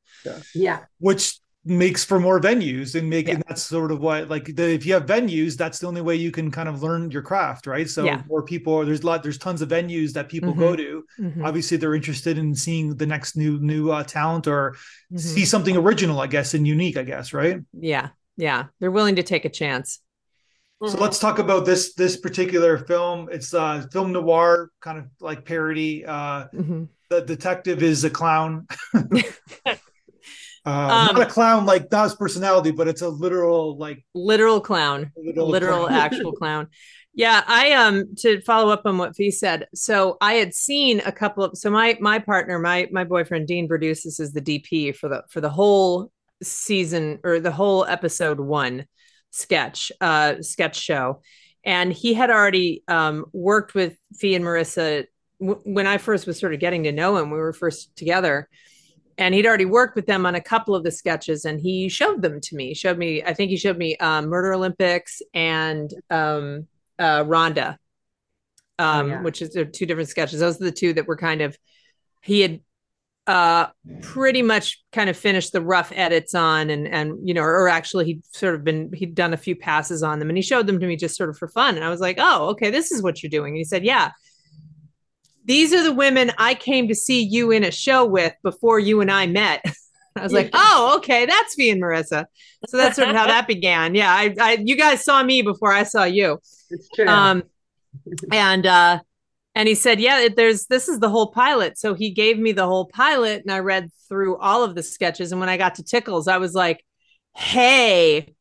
Yeah. 0.55 0.85
which 0.99 1.37
makes 1.65 2.03
for 2.03 2.19
more 2.19 2.41
venues 2.41 2.93
and 2.99 3.09
making 3.09 3.37
Yeah. 3.37 3.41
that's 3.47 3.63
sort 3.63 3.91
of 3.91 4.01
what 4.01 4.29
like 4.29 4.53
the, 4.55 4.73
if 4.73 4.85
you 4.85 4.93
have 4.95 5.05
venues 5.05 5.55
that's 5.55 5.79
the 5.79 5.87
only 5.87 6.01
way 6.01 6.15
you 6.15 6.29
can 6.29 6.51
kind 6.51 6.67
of 6.67 6.83
learn 6.83 7.09
your 7.09 7.21
craft 7.21 7.67
right 7.67 7.89
so 7.89 8.03
Yeah. 8.05 8.21
more 8.27 8.43
people 8.43 8.85
there's 8.85 9.01
a 9.01 9.05
lot 9.05 9.23
there's 9.23 9.37
tons 9.37 9.61
of 9.61 9.69
venues 9.69 10.11
that 10.13 10.27
people 10.27 10.53
go 10.53 10.75
to 10.75 11.05
Mhm, 11.19 11.45
obviously 11.45 11.77
they're 11.77 11.95
interested 11.95 12.37
in 12.37 12.53
seeing 12.53 12.95
the 12.97 13.05
next 13.05 13.37
new 13.37 13.59
new 13.59 13.91
uh, 13.91 14.03
talent 14.03 14.45
or 14.47 14.75
mhm. 15.11 15.19
see 15.19 15.45
something 15.45 15.77
original 15.77 16.19
i 16.19 16.27
guess 16.27 16.53
and 16.53 16.67
unique 16.67 16.97
i 16.97 17.03
guess 17.03 17.33
right 17.33 17.61
Yeah, 17.71 18.09
yeah, 18.35 18.65
they're 18.79 18.91
willing 18.91 19.15
to 19.15 19.23
take 19.23 19.45
a 19.45 19.49
chance. 19.49 19.99
So 20.85 20.97
let's 20.97 21.17
talk 21.19 21.39
about 21.39 21.65
this 21.65 21.93
this 21.93 22.17
particular 22.17 22.77
film. 22.77 23.29
It's 23.31 23.53
a 23.53 23.87
film 23.93 24.11
noir 24.11 24.69
kind 24.81 24.97
of 24.97 25.05
like 25.21 25.45
parody. 25.45 26.05
Uh, 26.05 26.47
Mhm. 26.53 26.89
the 27.09 27.21
detective 27.21 27.83
is 27.83 28.03
a 28.03 28.09
clown. 28.09 28.67
uh, 30.65 30.69
Um, 30.69 31.15
not 31.15 31.21
a 31.21 31.25
clown 31.25 31.65
like 31.65 31.91
his 31.91 32.15
personality, 32.15 32.71
but 32.71 32.87
it's 32.87 33.01
a 33.01 33.09
literal 33.09 33.77
like 33.77 34.03
Literal 34.13 34.61
clown. 34.61 35.11
literal, 35.15 35.47
literal 35.49 35.87
clown. 35.87 35.99
actual 35.99 36.31
clown. 36.41 36.67
Yeah, 37.15 37.43
I 37.45 37.73
um 37.73 38.15
to 38.19 38.41
follow 38.41 38.71
up 38.73 38.83
on 38.85 38.97
what 38.97 39.15
Fee 39.15 39.29
said. 39.31 39.67
So 39.75 40.17
I 40.19 40.33
had 40.33 40.53
seen 40.55 40.99
a 41.05 41.11
couple 41.11 41.43
of 41.43 41.57
so 41.57 41.69
my 41.69 41.97
my 42.01 42.19
partner, 42.19 42.57
my 42.59 42.87
my 42.91 43.03
boyfriend 43.03 43.47
Dean 43.47 43.67
produces 43.67 44.19
is 44.19 44.33
the 44.33 44.41
DP 44.41 44.93
for 44.93 45.09
the 45.09 45.23
for 45.29 45.39
the 45.41 45.49
whole 45.49 46.11
season 46.41 47.19
or 47.23 47.39
the 47.39 47.51
whole 47.51 47.85
episode 47.85 48.39
one 48.39 48.85
sketch 49.31 49.91
uh 50.01 50.35
sketch 50.41 50.79
show. 50.79 51.21
And 51.63 51.93
he 51.93 52.13
had 52.15 52.29
already 52.31 52.83
um 52.87 53.25
worked 53.31 53.75
with 53.75 53.95
Fee 54.17 54.35
and 54.35 54.43
Marissa 54.43 55.05
w- 55.39 55.61
when 55.65 55.87
I 55.87 55.97
first 55.99 56.25
was 56.27 56.39
sort 56.39 56.53
of 56.53 56.59
getting 56.59 56.83
to 56.83 56.91
know 56.91 57.17
him. 57.17 57.29
We 57.29 57.37
were 57.37 57.53
first 57.53 57.95
together 57.95 58.49
and 59.17 59.33
he'd 59.35 59.45
already 59.45 59.65
worked 59.65 59.95
with 59.95 60.05
them 60.05 60.25
on 60.25 60.35
a 60.35 60.41
couple 60.41 60.75
of 60.75 60.83
the 60.83 60.91
sketches 60.91 61.45
and 61.45 61.59
he 61.59 61.89
showed 61.89 62.21
them 62.21 62.39
to 62.41 62.55
me. 62.55 62.69
He 62.69 62.73
showed 62.73 62.97
me 62.97 63.23
i 63.23 63.33
think 63.33 63.49
he 63.49 63.57
showed 63.57 63.77
me 63.77 63.95
um, 63.97 64.27
murder 64.27 64.53
olympics 64.53 65.21
and 65.33 65.93
um, 66.09 66.67
uh, 66.99 67.23
rhonda. 67.23 67.77
Um, 68.79 69.05
Oh, 69.05 69.07
yeah. 69.09 69.21
which 69.21 69.41
is 69.41 69.55
two 69.71 69.85
different 69.85 70.09
sketches. 70.09 70.39
Those 70.39 70.59
are 70.59 70.65
the 70.65 70.71
two 70.71 70.93
that 70.93 71.07
were 71.07 71.15
kind 71.17 71.41
of 71.41 71.57
he 72.21 72.41
had 72.41 72.59
uh 73.25 73.67
pretty 74.01 74.41
much 74.41 74.83
kind 74.91 75.09
of 75.09 75.15
finished 75.15 75.53
the 75.53 75.61
rough 75.61 75.93
edits 75.95 76.35
on 76.35 76.69
and 76.69 76.85
and 76.87 77.25
you 77.25 77.33
know 77.33 77.41
or 77.41 77.69
actually 77.69 78.03
he'd 78.03 78.25
sort 78.35 78.53
of 78.53 78.65
been 78.65 78.91
he'd 78.93 79.15
done 79.15 79.31
a 79.33 79.37
few 79.37 79.55
passes 79.55 80.03
on 80.03 80.19
them 80.19 80.27
and 80.29 80.37
he 80.37 80.41
showed 80.41 80.67
them 80.67 80.77
to 80.79 80.85
me 80.87 80.97
just 80.97 81.15
sort 81.15 81.29
of 81.29 81.37
for 81.37 81.47
fun. 81.47 81.75
And 81.75 81.85
i 81.85 81.89
was 81.89 82.01
like 82.01 82.17
oh 82.19 82.49
okay 82.49 82.69
this 82.71 82.91
is 82.91 83.01
what 83.01 83.21
you're 83.23 83.29
doing. 83.29 83.49
And 83.53 83.57
he 83.57 83.63
said 83.63 83.85
yeah 83.85 84.11
these 85.45 85.73
are 85.73 85.83
the 85.83 85.93
women 85.93 86.31
I 86.37 86.55
came 86.55 86.87
to 86.87 86.95
see 86.95 87.21
you 87.21 87.51
in 87.51 87.63
a 87.63 87.71
show 87.71 88.05
with 88.05 88.33
before 88.43 88.79
you 88.79 89.01
and 89.01 89.11
I 89.11 89.27
met. 89.27 89.63
I 90.15 90.21
was 90.21 90.31
like, 90.33 90.51
oh, 90.53 90.95
okay, 90.97 91.25
that's 91.25 91.57
me 91.57 91.71
and 91.71 91.81
Marissa. 91.81 92.25
So 92.67 92.77
that's 92.77 92.97
sort 92.97 93.09
of 93.09 93.15
how 93.15 93.25
that 93.25 93.47
began. 93.47 93.95
Yeah, 93.95 94.13
I, 94.13 94.35
I, 94.39 94.57
you 94.63 94.77
guys 94.77 95.03
saw 95.03 95.23
me 95.23 95.41
before 95.41 95.73
I 95.73 95.83
saw 95.83 96.03
you. 96.03 96.39
It's 96.69 96.87
true. 96.89 97.07
Um, 97.07 97.43
and 98.31 98.65
uh, 98.65 98.99
and 99.55 99.67
he 99.67 99.75
said, 99.75 99.99
yeah, 99.99 100.19
it, 100.19 100.35
there's 100.35 100.65
this 100.67 100.87
is 100.87 100.99
the 100.99 101.09
whole 101.09 101.31
pilot. 101.31 101.77
So 101.77 101.93
he 101.93 102.11
gave 102.11 102.37
me 102.37 102.51
the 102.51 102.67
whole 102.67 102.85
pilot, 102.85 103.41
and 103.41 103.51
I 103.51 103.59
read 103.59 103.89
through 104.07 104.37
all 104.37 104.63
of 104.63 104.75
the 104.75 104.83
sketches. 104.83 105.31
And 105.31 105.39
when 105.39 105.49
I 105.49 105.57
got 105.57 105.75
to 105.75 105.83
Tickles, 105.83 106.27
I 106.27 106.37
was 106.37 106.53
like, 106.53 106.83
hey, 107.35 108.35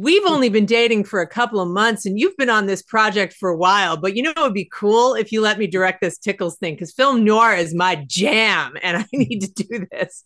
we've 0.00 0.26
only 0.26 0.48
been 0.48 0.66
dating 0.66 1.04
for 1.04 1.20
a 1.20 1.26
couple 1.26 1.60
of 1.60 1.68
months 1.68 2.04
and 2.04 2.18
you've 2.18 2.36
been 2.36 2.50
on 2.50 2.66
this 2.66 2.82
project 2.82 3.32
for 3.32 3.48
a 3.48 3.56
while, 3.56 3.96
but 3.96 4.14
you 4.14 4.22
know, 4.22 4.32
it 4.36 4.40
would 4.40 4.54
be 4.54 4.68
cool 4.70 5.14
if 5.14 5.32
you 5.32 5.40
let 5.40 5.58
me 5.58 5.66
direct 5.66 6.00
this 6.00 6.18
Tickles 6.18 6.58
thing 6.58 6.74
because 6.74 6.92
film 6.92 7.24
noir 7.24 7.54
is 7.54 7.74
my 7.74 8.04
jam 8.06 8.74
and 8.82 8.98
I 8.98 9.06
need 9.12 9.40
to 9.40 9.64
do 9.64 9.86
this. 9.90 10.24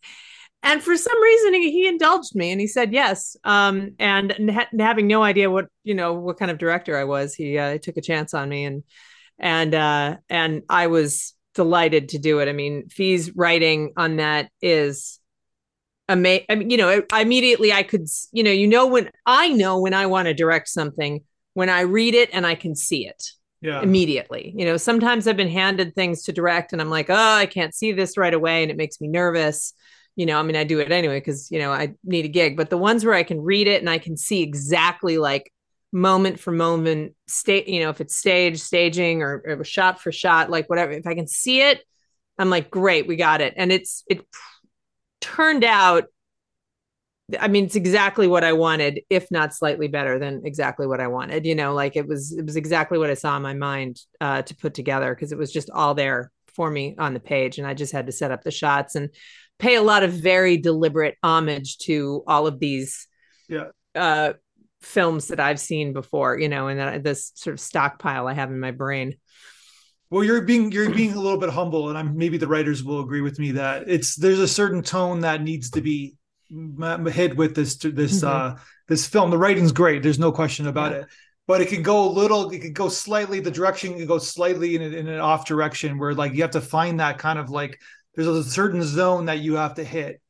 And 0.63 0.83
for 0.83 0.97
some 0.97 1.23
reason, 1.23 1.55
he, 1.55 1.89
indulged 1.89 2.35
me 2.35 2.51
and 2.51 2.61
he 2.61 2.67
said 2.67 2.93
yes. 2.93 3.35
Um, 3.45 3.93
and 3.99 4.51
ha- 4.51 4.69
having 4.79 5.07
no 5.07 5.23
idea 5.23 5.51
what 5.51 5.67
you 5.85 5.95
know 5.95 6.13
what 6.13 6.39
kind 6.39 6.51
of 6.51 6.59
director 6.59 6.99
I 6.99 7.05
was, 7.05 7.35
he 7.35 7.57
uh, 7.57 7.79
took 7.79 7.97
a 7.97 8.03
chance 8.03 8.35
on 8.35 8.49
me 8.51 8.65
and 8.65 8.83
and 9.39 9.75
uh, 9.75 10.17
and 10.29 10.63
I 10.69 10.89
was 10.89 11.35
delighted 11.55 12.11
to 12.11 12.19
do 12.19 12.41
it. 12.41 12.49
I 12.49 12.53
mean, 12.53 12.89
Fee's 12.89 13.35
writing 13.35 13.93
on 13.97 14.17
that 14.17 14.51
is 14.61 15.20
amazing. 16.13 16.47
I 16.49 16.55
mean, 16.57 16.71
you 16.71 16.77
know, 16.77 17.03
I 17.13 17.23
immediately 17.23 17.73
I 17.73 17.83
could, 17.83 18.07
you 18.33 18.43
know, 18.43 18.51
you 18.51 18.67
know 18.67 18.87
when 18.87 19.11
I 19.27 19.49
know 19.49 19.81
when 19.81 19.95
I 19.95 20.07
want 20.07 20.27
to 20.27 20.35
direct 20.35 20.69
something 20.69 21.23
when 21.55 21.69
I 21.69 21.81
read 21.81 22.15
it 22.15 22.31
and 22.33 22.47
I 22.47 22.55
can 22.55 22.75
see 22.75 23.07
it 23.07 23.33
Yeah. 23.61 23.83
immediately. 23.83 24.55
You 24.57 24.65
know, 24.65 24.77
sometimes 24.77 25.27
I've 25.27 25.37
been 25.37 25.49
handed 25.49 25.95
things 25.95 26.23
to 26.25 26.33
direct 26.33 26.73
and 26.73 26.81
I'm 26.81 26.91
like, 26.91 27.11
oh, 27.11 27.15
I 27.15 27.47
can't 27.47 27.75
see 27.75 27.93
this 27.93 28.17
right 28.17 28.35
away, 28.35 28.63
and 28.63 28.71
it 28.71 28.77
makes 28.77 29.01
me 29.01 29.09
nervous. 29.09 29.73
You 30.17 30.27
know, 30.27 30.39
I 30.39 30.43
mean, 30.43 30.57
I 30.57 30.65
do 30.65 30.81
it 30.81 30.93
anyway 30.93 31.19
because 31.19 31.51
you 31.51 31.59
know 31.59 31.73
I 31.73 31.95
need 32.05 32.25
a 32.25 32.29
gig. 32.29 32.57
But 32.57 32.71
the 32.71 32.79
ones 32.79 33.05
where 33.05 33.15
I 33.15 33.23
can 33.23 33.41
read 33.41 33.67
it 33.67 33.81
and 33.81 33.89
I 33.91 33.99
can 33.99 34.17
see 34.17 34.43
exactly 34.43 35.19
like 35.19 35.53
moment 35.93 36.39
for 36.39 36.53
moment, 36.53 37.15
state, 37.27 37.69
you 37.69 37.81
know, 37.81 37.91
if 37.91 38.01
it's 38.01 38.17
stage, 38.17 38.61
staging, 38.61 39.23
or, 39.23 39.43
or 39.47 39.65
shot 39.65 40.01
for 40.01 40.13
shot, 40.13 40.51
like 40.51 40.69
whatever. 40.69 40.93
If 40.93 41.07
I 41.07 41.15
can 41.15 41.27
see 41.27 41.63
it, 41.63 41.83
I'm 42.39 42.51
like, 42.51 42.71
great, 42.71 43.07
we 43.07 43.17
got 43.17 43.41
it. 43.41 43.55
And 43.57 43.73
it's 43.73 44.05
it 44.09 44.25
turned 45.21 45.65
out 45.65 46.05
I 47.39 47.47
mean, 47.47 47.67
it's 47.67 47.77
exactly 47.77 48.27
what 48.27 48.43
I 48.43 48.53
wanted, 48.55 49.03
if 49.09 49.31
not 49.31 49.55
slightly 49.55 49.87
better 49.87 50.19
than 50.19 50.43
exactly 50.45 50.87
what 50.89 51.01
I 51.01 51.07
wanted. 51.07 51.47
You 51.47 51.55
know, 51.55 51.75
like 51.75 51.95
it 51.95 52.09
was, 52.09 52.33
it 52.33 52.45
was 52.45 52.57
exactly 52.57 52.99
what 52.99 53.09
I 53.11 53.15
saw 53.15 53.37
in 53.37 53.43
my 53.43 53.55
mind 53.55 54.01
uh, 54.21 54.43
to 54.43 54.57
put 54.57 54.75
together 54.75 55.15
because 55.15 55.31
it 55.31 55.39
was 55.39 55.53
just 55.53 55.71
all 55.71 55.95
there 55.95 56.33
for 56.57 56.69
me 56.69 56.97
on 56.99 57.15
the 57.15 57.21
page, 57.21 57.59
and 57.59 57.67
I 57.69 57.75
just 57.75 57.93
had 57.93 58.07
to 58.07 58.13
set 58.13 58.33
up 58.33 58.43
the 58.43 58.51
shots 58.51 58.97
and 58.97 59.11
pay 59.61 59.77
a 59.77 59.83
lot 59.83 60.03
of 60.03 60.13
very 60.13 60.57
deliberate 60.57 61.17
homage 61.23 61.79
to 61.79 62.25
all 62.27 62.49
of 62.49 62.59
these, 62.59 63.07
Yeah. 63.49 63.69
uh, 63.95 64.33
films 64.81 65.29
that 65.29 65.39
I've 65.39 65.61
seen 65.61 65.93
before. 65.93 66.37
You 66.37 66.49
know, 66.49 66.67
and 66.67 66.81
that 66.81 67.05
this 67.05 67.31
sort 67.37 67.55
of 67.55 67.61
stockpile 67.61 68.27
I 68.27 68.33
have 68.33 68.51
in 68.51 68.59
my 68.59 68.73
brain. 68.73 69.15
Well, 70.11 70.25
you're 70.25 70.43
being 70.43 70.73
you're 70.73 70.91
being 70.91 71.15
a 71.15 71.21
little 71.21 71.39
bit 71.39 71.51
humble, 71.51 71.89
and 71.89 71.97
I'm 71.97 72.17
maybe 72.17 72.37
the 72.37 72.49
writers 72.49 72.83
will 72.83 73.01
agree 73.01 73.21
with 73.21 73.39
me 73.39 73.53
that 73.53 73.85
it's 73.87 74.17
there's 74.17 74.41
a 74.41 74.49
certain 74.49 74.83
tone 74.83 75.21
that 75.21 75.43
needs 75.43 75.71
to 75.71 75.81
be 75.81 76.17
hit 76.51 77.37
with 77.37 77.55
this 77.55 77.77
this 77.77 78.23
mm-hmm. 78.23 78.27
uh 78.27 78.59
this 78.89 79.07
film. 79.07 79.31
The 79.31 79.39
writing's 79.39 79.73
great. 79.73 80.03
There's 80.03 80.19
no 80.19 80.33
question 80.33 80.67
about 80.67 80.93
yeah. 80.93 80.99
it. 80.99 81.07
But 81.47 81.61
it 81.61 81.69
can 81.69 81.83
go 81.83 82.09
a 82.09 82.11
little. 82.11 82.51
It 82.51 82.61
can 82.61 82.73
go 82.73 82.89
slightly. 82.89 83.41
The 83.41 83.51
direction 83.51 83.95
can 83.95 84.07
go 84.07 84.19
slightly 84.19 84.77
in, 84.77 84.83
in 84.83 85.09
an 85.09 85.21
off 85.21 85.47
direction 85.47 85.99
where 85.99 86.15
like 86.15 86.35
you 86.35 86.43
have 86.43 86.53
to 86.53 86.61
find 86.61 86.99
that 87.01 87.19
kind 87.19 87.39
of 87.39 87.51
like 87.51 87.81
there's 88.15 88.27
a 88.27 88.45
certain 88.45 88.83
zone 88.83 89.27
that 89.27 89.39
you 89.39 89.57
have 89.57 89.75
to 89.75 89.85
hit 89.85 90.21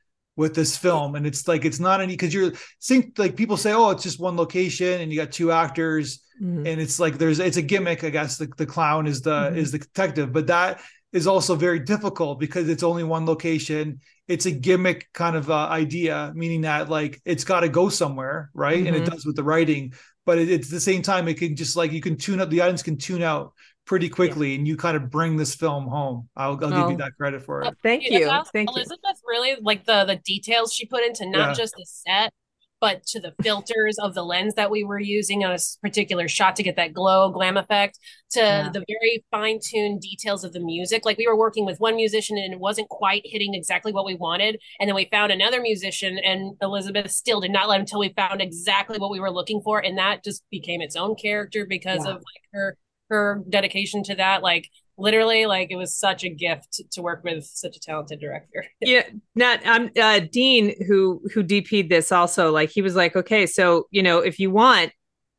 with 0.41 0.55
this 0.55 0.75
film 0.75 1.17
and 1.17 1.27
it's 1.27 1.47
like 1.47 1.67
it's 1.67 1.79
not 1.79 2.01
any 2.01 2.15
because 2.15 2.33
you're 2.33 2.51
think 2.83 3.19
like 3.19 3.37
people 3.37 3.59
say 3.59 3.75
oh 3.75 3.91
it's 3.91 4.03
just 4.03 4.19
one 4.19 4.37
location 4.37 5.03
and 5.03 5.13
you 5.13 5.21
got 5.21 5.31
two 5.31 5.53
actors 5.53 6.21
mm-hmm. 6.43 6.67
and 6.67 6.81
it's 6.81 6.99
like 6.99 7.19
there's 7.19 7.39
it's 7.41 7.59
a 7.59 7.63
gimmick 7.63 8.03
i 8.05 8.09
guess 8.09 8.39
the, 8.39 8.51
the 8.57 8.65
clown 8.65 9.07
is 9.07 9.21
the 9.21 9.31
mm-hmm. 9.31 9.59
is 9.59 9.71
the 9.71 9.79
detective 9.79 10.33
but 10.33 10.47
that 10.47 10.81
is 11.13 11.27
also 11.27 11.55
very 11.55 11.79
difficult 11.79 12.41
because 12.41 12.71
it's 12.71 12.83
only 12.83 13.05
one 13.05 13.27
location 13.27 14.01
it's 14.29 14.47
a 14.47 14.51
gimmick 14.51 15.13
kind 15.13 15.37
of 15.37 15.51
uh, 15.51 15.69
idea 15.69 16.33
meaning 16.35 16.63
that 16.63 16.89
like 16.89 17.21
it's 17.27 17.45
got 17.45 17.61
to 17.61 17.69
go 17.69 17.91
somewhere 17.91 18.51
right 18.55 18.79
mm-hmm. 18.79 18.87
and 18.87 18.97
it 18.97 19.03
mm-hmm. 19.03 19.11
does 19.11 19.27
with 19.27 19.37
the 19.37 19.45
writing 19.45 19.93
but 20.25 20.39
it, 20.39 20.49
it's 20.49 20.71
the 20.71 20.81
same 20.81 21.03
time 21.03 21.29
it 21.29 21.35
can 21.35 21.55
just 21.55 21.77
like 21.77 21.93
you 21.93 22.01
can 22.01 22.17
tune 22.17 22.41
up 22.41 22.49
the 22.49 22.63
audience 22.63 22.83
can 22.83 22.97
tune 22.97 23.23
out 23.23 23.53
pretty 23.91 24.09
quickly 24.09 24.51
yeah. 24.51 24.55
and 24.57 24.69
you 24.69 24.77
kind 24.77 24.97
of 24.97 25.11
bring 25.11 25.37
this 25.37 25.53
film 25.53 25.85
home 25.89 26.29
i'll, 26.37 26.53
I'll 26.65 26.73
oh. 26.73 26.83
give 26.83 26.93
you 26.93 26.97
that 26.99 27.11
credit 27.17 27.43
for 27.43 27.61
it 27.61 27.67
uh, 27.67 27.73
thank 27.83 28.05
you 28.05 28.31
thank 28.53 28.71
elizabeth 28.71 29.01
you. 29.05 29.29
really 29.29 29.57
like 29.63 29.85
the 29.85 30.05
the 30.05 30.15
details 30.15 30.73
she 30.73 30.87
put 30.87 31.03
into 31.03 31.29
not 31.29 31.49
yeah. 31.49 31.55
just 31.55 31.75
the 31.77 31.85
set 31.85 32.33
but 32.81 33.05
to 33.07 33.19
the 33.19 33.35
filters 33.43 33.99
of 33.99 34.15
the 34.15 34.23
lens 34.23 34.55
that 34.55 34.71
we 34.71 34.85
were 34.85 35.01
using 35.01 35.45
on 35.45 35.51
a 35.51 35.59
particular 35.83 36.29
shot 36.29 36.55
to 36.55 36.63
get 36.63 36.77
that 36.77 36.95
glow 36.95 37.33
glam 37.33 37.57
effect 37.57 37.99
to 38.31 38.39
yeah. 38.39 38.71
the 38.73 38.85
very 38.87 39.25
fine-tuned 39.33 40.01
details 40.01 40.45
of 40.45 40.53
the 40.53 40.61
music 40.61 41.05
like 41.05 41.19
we 41.19 41.27
were 41.27 41.37
working 41.37 41.67
with 41.67 41.81
one 41.81 41.97
musician 41.97 42.39
and 42.39 42.53
it 42.53 42.61
wasn't 42.61 42.89
quite 42.91 43.23
hitting 43.25 43.55
exactly 43.55 43.93
what 43.93 44.07
we 44.07 44.15
wanted 44.15 44.57
and 44.79 44.87
then 44.87 44.95
we 44.95 45.09
found 45.11 45.33
another 45.33 45.61
musician 45.61 46.17
and 46.19 46.55
elizabeth 46.63 47.11
still 47.11 47.41
did 47.41 47.51
not 47.51 47.69
let 47.69 47.81
until 47.81 47.99
we 47.99 48.11
found 48.11 48.41
exactly 48.41 48.99
what 48.99 49.11
we 49.11 49.19
were 49.19 49.33
looking 49.33 49.61
for 49.61 49.81
and 49.81 49.99
that 49.99 50.23
just 50.23 50.45
became 50.49 50.81
its 50.81 50.95
own 50.95 51.17
character 51.17 51.67
because 51.67 52.05
yeah. 52.05 52.13
of 52.13 52.19
like 52.19 52.45
her 52.53 52.77
her 53.11 53.43
dedication 53.49 54.03
to 54.05 54.15
that 54.15 54.43
like 54.43 54.69
literally 54.97 55.47
like 55.47 55.71
it 55.71 55.77
was 55.77 55.95
such 55.95 56.25
a 56.25 56.29
gift 56.29 56.81
to 56.93 57.03
work 57.03 57.23
with 57.25 57.45
such 57.45 57.77
a 57.77 57.81
talented 57.81 58.21
director. 58.21 58.65
Yeah 58.81 59.03
not 59.35 59.61
i'm 59.65 59.91
uh, 60.01 60.21
dean 60.33 60.75
who 60.87 61.23
who 61.35 61.43
dp'd 61.43 61.91
this 61.91 62.13
also 62.13 62.51
like 62.51 62.71
he 62.71 62.83
was 62.83 62.97
like 62.97 63.15
okay 63.17 63.47
so 63.47 63.87
you 63.91 64.03
know 64.03 64.19
if 64.19 64.39
you 64.39 64.51
want 64.51 64.93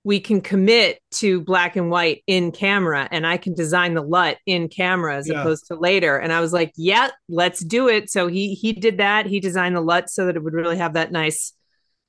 we 0.03 0.19
can 0.19 0.41
commit 0.41 0.99
to 1.11 1.41
black 1.41 1.75
and 1.75 1.91
white 1.91 2.23
in 2.27 2.51
camera 2.51 3.07
and 3.11 3.25
i 3.25 3.37
can 3.37 3.53
design 3.53 3.93
the 3.93 4.01
lut 4.01 4.37
in 4.45 4.67
camera 4.67 5.15
as 5.15 5.27
yeah. 5.27 5.39
opposed 5.39 5.67
to 5.67 5.75
later. 5.75 6.17
And 6.17 6.31
i 6.33 6.39
was 6.39 6.53
like 6.53 6.71
yeah 6.75 7.09
let's 7.29 7.59
do 7.59 7.87
it. 7.87 8.09
So 8.09 8.27
he 8.27 8.53
he 8.53 8.73
did 8.73 8.97
that. 8.97 9.25
He 9.25 9.39
designed 9.39 9.75
the 9.75 9.81
lut 9.81 10.09
so 10.09 10.25
that 10.25 10.35
it 10.35 10.43
would 10.43 10.53
really 10.53 10.77
have 10.77 10.93
that 10.93 11.11
nice 11.11 11.53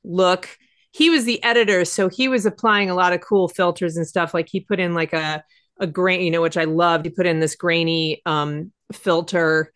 look 0.05 0.49
he 0.93 1.11
was 1.11 1.25
the 1.25 1.43
editor 1.43 1.85
so 1.85 2.09
he 2.09 2.29
was 2.29 2.47
applying 2.47 2.89
a 2.89 2.95
lot 2.95 3.13
of 3.13 3.21
cool 3.21 3.49
filters 3.49 3.97
and 3.97 4.07
stuff 4.07 4.33
like 4.35 4.49
he 4.49 4.61
put 4.61 4.79
in 4.81 4.95
like 4.95 5.13
a 5.13 5.43
a 5.83 5.87
grain, 5.87 6.23
you 6.23 6.31
know, 6.31 6.41
which 6.41 6.57
I 6.57 6.65
loved. 6.65 7.05
He 7.05 7.11
put 7.11 7.27
in 7.27 7.41
this 7.41 7.57
grainy 7.57 8.23
um, 8.25 8.73
filter 8.93 9.73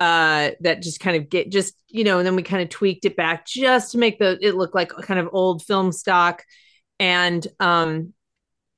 uh, 0.00 0.50
that 0.60 0.82
just 0.82 1.00
kind 1.00 1.16
of 1.16 1.30
get 1.30 1.50
just 1.50 1.74
you 1.88 2.04
know, 2.04 2.18
and 2.18 2.26
then 2.26 2.36
we 2.36 2.42
kind 2.42 2.62
of 2.62 2.68
tweaked 2.68 3.04
it 3.04 3.16
back 3.16 3.46
just 3.46 3.92
to 3.92 3.98
make 3.98 4.18
the 4.18 4.36
it 4.42 4.56
look 4.56 4.74
like 4.74 4.90
kind 4.90 5.20
of 5.20 5.28
old 5.32 5.62
film 5.62 5.92
stock, 5.92 6.42
and 6.98 7.46
um, 7.60 8.12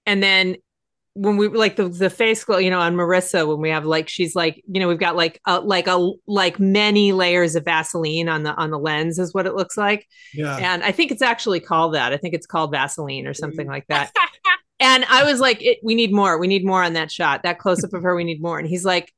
and 0.05 0.23
then 0.23 0.57
when 1.17 1.39
we 1.39 1.49
like 1.49 1.77
the 1.77 1.89
the 1.89 2.11
face 2.11 2.45
glow, 2.45 2.59
you 2.59 2.71
know, 2.71 2.79
on 2.79 2.95
Marissa 2.95 3.47
when 3.47 3.61
we 3.61 3.71
have 3.71 3.87
like 3.87 4.09
she's 4.09 4.37
like 4.37 4.63
you 4.71 4.79
know 4.81 4.87
we've 4.87 4.99
got 4.99 5.17
like 5.17 5.41
a, 5.47 5.61
like 5.61 5.87
a 5.87 6.11
like 6.27 6.61
many 6.61 7.13
layers 7.13 7.57
of 7.57 7.65
Vaseline 7.65 8.29
on 8.29 8.43
the 8.43 8.55
on 8.55 8.71
the 8.71 8.79
lens 8.79 9.19
is 9.19 9.33
what 9.33 9.47
it 9.47 9.55
looks 9.55 9.77
like. 9.77 10.07
Yeah, 10.35 10.57
and 10.57 10.85
I 10.85 10.93
think 10.93 11.11
it's 11.11 11.23
actually 11.23 11.61
called 11.61 11.95
that. 11.95 12.13
I 12.13 12.19
think 12.19 12.35
it's 12.35 12.47
called 12.47 12.71
Vaseline 12.71 13.27
or 13.27 13.35
something 13.35 13.67
like 13.67 13.87
that. 13.89 14.13
and 14.81 15.05
I 15.07 15.25
was 15.25 15.41
like, 15.41 15.65
we 15.83 15.95
need 15.95 16.13
more. 16.13 16.39
We 16.39 16.47
need 16.47 16.67
more 16.67 16.83
on 16.83 16.93
that 16.93 17.11
shot. 17.11 17.43
That 17.43 17.59
close 17.59 17.83
up 17.83 17.95
of 17.95 18.03
her, 18.03 18.15
we 18.15 18.25
need 18.25 18.43
more. 18.43 18.59
And 18.59 18.69
he's 18.69 18.85
like, 18.85 19.13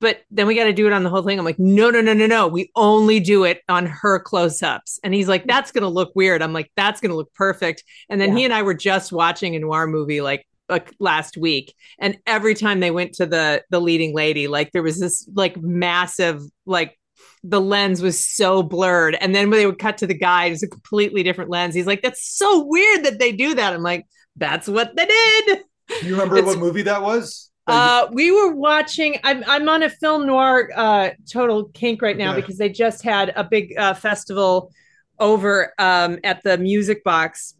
but 0.00 0.20
then 0.30 0.46
we 0.46 0.54
got 0.54 0.64
to 0.64 0.72
do 0.72 0.86
it 0.86 0.92
on 0.92 1.04
the 1.04 1.10
whole 1.10 1.22
thing. 1.22 1.38
I'm 1.38 1.44
like, 1.44 1.58
no, 1.58 1.90
no, 1.90 2.00
no, 2.00 2.12
no, 2.12 2.26
no. 2.26 2.48
We 2.48 2.70
only 2.76 3.18
do 3.18 3.44
it 3.44 3.62
on 3.68 3.86
her 3.86 4.18
close 4.18 4.62
ups. 4.62 5.00
And 5.02 5.14
he's 5.14 5.28
like, 5.28 5.46
that's 5.46 5.72
going 5.72 5.82
to 5.82 5.88
look 5.88 6.12
weird. 6.14 6.42
I'm 6.42 6.52
like, 6.52 6.70
that's 6.76 7.00
going 7.00 7.10
to 7.10 7.16
look 7.16 7.32
perfect. 7.34 7.82
And 8.10 8.20
then 8.20 8.30
yeah. 8.30 8.36
he 8.36 8.44
and 8.44 8.52
I 8.52 8.62
were 8.62 8.74
just 8.74 9.10
watching 9.12 9.56
a 9.56 9.58
noir 9.58 9.86
movie 9.86 10.20
like 10.20 10.46
like 10.68 10.92
last 10.98 11.36
week 11.36 11.74
and 11.98 12.18
every 12.26 12.54
time 12.54 12.80
they 12.80 12.90
went 12.90 13.12
to 13.12 13.26
the 13.26 13.62
the 13.70 13.80
leading 13.80 14.14
lady 14.14 14.48
like 14.48 14.72
there 14.72 14.82
was 14.82 14.98
this 14.98 15.28
like 15.34 15.56
massive 15.62 16.42
like 16.64 16.98
the 17.44 17.60
lens 17.60 18.02
was 18.02 18.26
so 18.26 18.62
blurred 18.62 19.14
and 19.14 19.34
then 19.34 19.48
when 19.48 19.58
they 19.58 19.66
would 19.66 19.78
cut 19.78 19.98
to 19.98 20.06
the 20.06 20.14
guy 20.14 20.46
it 20.46 20.50
was 20.50 20.62
a 20.62 20.68
completely 20.68 21.22
different 21.22 21.50
lens 21.50 21.74
he's 21.74 21.86
like 21.86 22.02
that's 22.02 22.36
so 22.36 22.64
weird 22.64 23.04
that 23.04 23.18
they 23.18 23.30
do 23.32 23.54
that 23.54 23.72
i'm 23.72 23.82
like 23.82 24.04
that's 24.36 24.68
what 24.68 24.94
they 24.94 25.06
did. 25.06 25.60
You 26.02 26.12
remember 26.12 26.36
it's, 26.36 26.46
what 26.46 26.58
movie 26.58 26.82
that 26.82 27.02
was? 27.02 27.50
Uh, 27.66 28.06
we 28.12 28.30
were 28.30 28.54
watching. 28.54 29.18
I'm 29.24 29.42
I'm 29.46 29.68
on 29.68 29.82
a 29.82 29.90
film 29.90 30.26
noir 30.26 30.70
uh, 30.74 31.10
total 31.30 31.64
kink 31.70 32.00
right 32.02 32.16
now 32.16 32.32
okay. 32.32 32.40
because 32.40 32.58
they 32.58 32.68
just 32.68 33.02
had 33.02 33.32
a 33.34 33.42
big 33.42 33.76
uh, 33.76 33.94
festival 33.94 34.70
over 35.18 35.72
um, 35.78 36.18
at 36.22 36.42
the 36.44 36.58
Music 36.58 37.02
Box, 37.02 37.54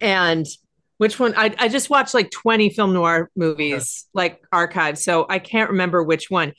and 0.00 0.46
which 1.00 1.18
one? 1.18 1.32
I 1.34 1.54
I 1.58 1.68
just 1.68 1.88
watched 1.88 2.12
like 2.12 2.30
20 2.30 2.68
film 2.74 2.92
noir 2.92 3.30
movies, 3.34 4.04
okay. 4.04 4.10
like 4.12 4.44
archives, 4.52 5.02
so 5.02 5.24
I 5.30 5.38
can't 5.38 5.70
remember 5.70 6.02
which 6.02 6.28
one. 6.28 6.52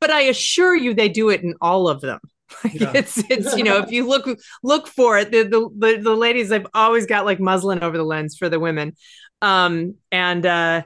But 0.00 0.10
I 0.10 0.22
assure 0.22 0.74
you, 0.74 0.92
they 0.92 1.08
do 1.08 1.30
it 1.30 1.44
in 1.44 1.54
all 1.60 1.88
of 1.88 2.00
them. 2.00 2.18
yeah. 2.72 2.90
it's 2.96 3.18
it's 3.30 3.56
you 3.56 3.62
know 3.62 3.76
if 3.78 3.92
you 3.92 4.08
look 4.08 4.26
look 4.64 4.88
for 4.88 5.18
it 5.18 5.30
the, 5.30 5.44
the 5.44 5.70
the 5.78 6.02
the 6.02 6.16
ladies 6.16 6.50
have 6.50 6.66
always 6.74 7.06
got 7.06 7.24
like 7.24 7.38
muslin 7.38 7.80
over 7.80 7.96
the 7.96 8.02
lens 8.02 8.36
for 8.36 8.48
the 8.48 8.58
women 8.58 8.92
um 9.40 9.94
and 10.10 10.44
uh 10.44 10.82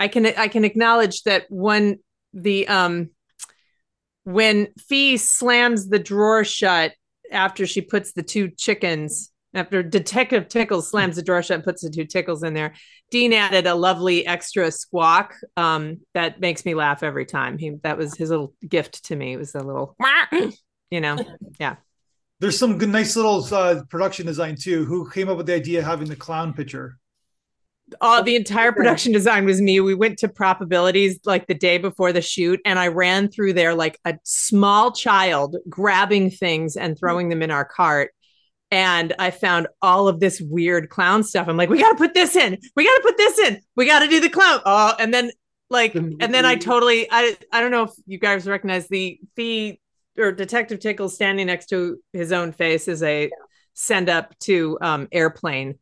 i 0.00 0.08
can 0.08 0.26
i 0.26 0.48
can 0.48 0.64
acknowledge 0.64 1.22
that 1.22 1.44
when 1.50 2.00
the 2.34 2.66
um 2.66 3.10
when 4.24 4.66
fee 4.88 5.16
slams 5.18 5.88
the 5.88 6.00
drawer 6.00 6.42
shut 6.42 6.94
after 7.30 7.64
she 7.64 7.80
puts 7.80 8.10
the 8.10 8.24
two 8.24 8.50
chickens 8.50 9.30
after 9.54 9.82
detective 9.82 10.48
tickles 10.48 10.90
slams 10.90 11.16
the 11.16 11.22
door 11.22 11.42
shut 11.42 11.56
and 11.56 11.64
puts 11.64 11.82
the 11.82 11.90
two 11.90 12.04
tickles 12.04 12.42
in 12.42 12.54
there 12.54 12.74
dean 13.10 13.32
added 13.32 13.66
a 13.66 13.74
lovely 13.74 14.26
extra 14.26 14.70
squawk 14.70 15.34
um 15.56 15.98
that 16.14 16.40
makes 16.40 16.64
me 16.64 16.74
laugh 16.74 17.02
every 17.02 17.26
time. 17.26 17.58
He 17.58 17.70
that 17.82 17.98
was 17.98 18.14
his 18.14 18.30
little 18.30 18.54
gift 18.66 19.04
to 19.06 19.16
me. 19.16 19.34
It 19.34 19.38
was 19.38 19.54
a 19.54 19.60
little 19.60 19.96
you 20.90 21.00
know 21.00 21.18
yeah. 21.60 21.76
There's 22.40 22.58
some 22.58 22.78
good 22.78 22.90
nice 22.90 23.16
little 23.16 23.46
uh, 23.52 23.82
production 23.88 24.26
design 24.26 24.56
too. 24.56 24.84
Who 24.84 25.10
came 25.10 25.28
up 25.28 25.36
with 25.36 25.46
the 25.46 25.54
idea 25.54 25.80
of 25.80 25.84
having 25.84 26.08
the 26.08 26.16
clown 26.16 26.52
picture? 26.52 26.98
Oh, 28.00 28.22
the 28.22 28.36
entire 28.36 28.70
production 28.70 29.12
design 29.12 29.44
was 29.44 29.62
me. 29.62 29.80
We 29.80 29.94
went 29.94 30.18
to 30.18 30.28
probabilities 30.28 31.20
like 31.24 31.46
the 31.46 31.54
day 31.54 31.78
before 31.78 32.12
the 32.12 32.20
shoot, 32.20 32.60
and 32.64 32.78
I 32.78 32.88
ran 32.88 33.28
through 33.28 33.54
there 33.54 33.74
like 33.74 33.98
a 34.04 34.18
small 34.24 34.92
child, 34.92 35.56
grabbing 35.68 36.30
things 36.30 36.76
and 36.76 36.98
throwing 36.98 37.28
them 37.28 37.42
in 37.42 37.50
our 37.50 37.64
cart. 37.64 38.12
And 38.70 39.14
I 39.18 39.30
found 39.30 39.66
all 39.80 40.08
of 40.08 40.20
this 40.20 40.40
weird 40.42 40.90
clown 40.90 41.24
stuff. 41.24 41.48
I'm 41.48 41.56
like, 41.56 41.70
we 41.70 41.78
got 41.78 41.90
to 41.90 41.96
put 41.96 42.12
this 42.12 42.36
in. 42.36 42.58
We 42.76 42.84
got 42.84 42.96
to 42.96 43.02
put 43.02 43.16
this 43.16 43.38
in. 43.38 43.60
We 43.76 43.86
got 43.86 44.00
to 44.00 44.08
do 44.08 44.20
the 44.20 44.28
clown. 44.28 44.60
Oh, 44.66 44.94
and 44.98 45.12
then 45.12 45.30
like, 45.70 45.94
and 45.94 46.20
then 46.20 46.44
I 46.44 46.56
totally, 46.56 47.08
I, 47.10 47.36
I 47.52 47.60
don't 47.60 47.70
know 47.70 47.84
if 47.84 47.90
you 48.06 48.18
guys 48.18 48.46
recognize 48.46 48.88
the 48.88 49.18
the 49.36 49.78
or 50.18 50.32
Detective 50.32 50.80
Tickle 50.80 51.08
standing 51.08 51.46
next 51.46 51.66
to 51.66 51.98
his 52.12 52.32
own 52.32 52.52
face 52.52 52.88
is 52.88 53.02
a 53.02 53.30
send 53.74 54.08
up 54.08 54.36
to 54.40 54.76
um, 54.80 55.08
Airplane, 55.12 55.78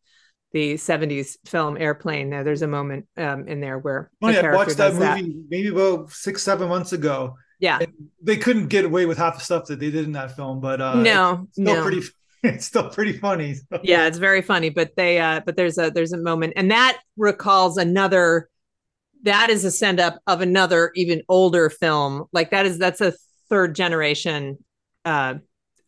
the 0.52 0.74
70s 0.74 1.36
film 1.46 1.76
Airplane. 1.78 2.30
Now, 2.30 2.42
there's 2.42 2.62
a 2.62 2.68
moment 2.68 3.06
um, 3.16 3.48
in 3.48 3.60
there 3.60 3.78
where 3.78 4.10
oh, 4.22 4.28
yeah, 4.28 4.40
I 4.40 4.54
watched 4.54 4.76
that 4.76 4.94
movie 4.94 5.32
that. 5.32 5.46
maybe 5.48 5.68
about 5.68 6.10
six, 6.12 6.42
seven 6.42 6.68
months 6.68 6.92
ago. 6.92 7.36
Yeah. 7.58 7.78
They 8.22 8.36
couldn't 8.36 8.68
get 8.68 8.84
away 8.84 9.06
with 9.06 9.16
half 9.16 9.38
the 9.38 9.44
stuff 9.44 9.66
that 9.66 9.80
they 9.80 9.90
did 9.90 10.04
in 10.04 10.12
that 10.12 10.36
film, 10.36 10.60
but 10.60 10.80
uh, 10.80 10.94
no, 10.96 11.48
still 11.52 11.64
no. 11.64 11.82
pretty 11.82 12.02
it's 12.54 12.66
still 12.66 12.88
pretty 12.90 13.12
funny. 13.12 13.54
So. 13.54 13.80
Yeah, 13.82 14.06
it's 14.06 14.18
very 14.18 14.42
funny, 14.42 14.70
but 14.70 14.96
they 14.96 15.18
uh 15.18 15.40
but 15.44 15.56
there's 15.56 15.78
a 15.78 15.90
there's 15.90 16.12
a 16.12 16.18
moment 16.18 16.54
and 16.56 16.70
that 16.70 16.98
recalls 17.16 17.76
another 17.76 18.48
that 19.22 19.50
is 19.50 19.64
a 19.64 19.70
send 19.70 19.98
up 20.00 20.20
of 20.26 20.40
another 20.40 20.92
even 20.94 21.22
older 21.28 21.68
film. 21.70 22.24
Like 22.32 22.50
that 22.50 22.66
is 22.66 22.78
that's 22.78 23.00
a 23.00 23.12
third 23.48 23.74
generation 23.74 24.58
uh, 25.04 25.34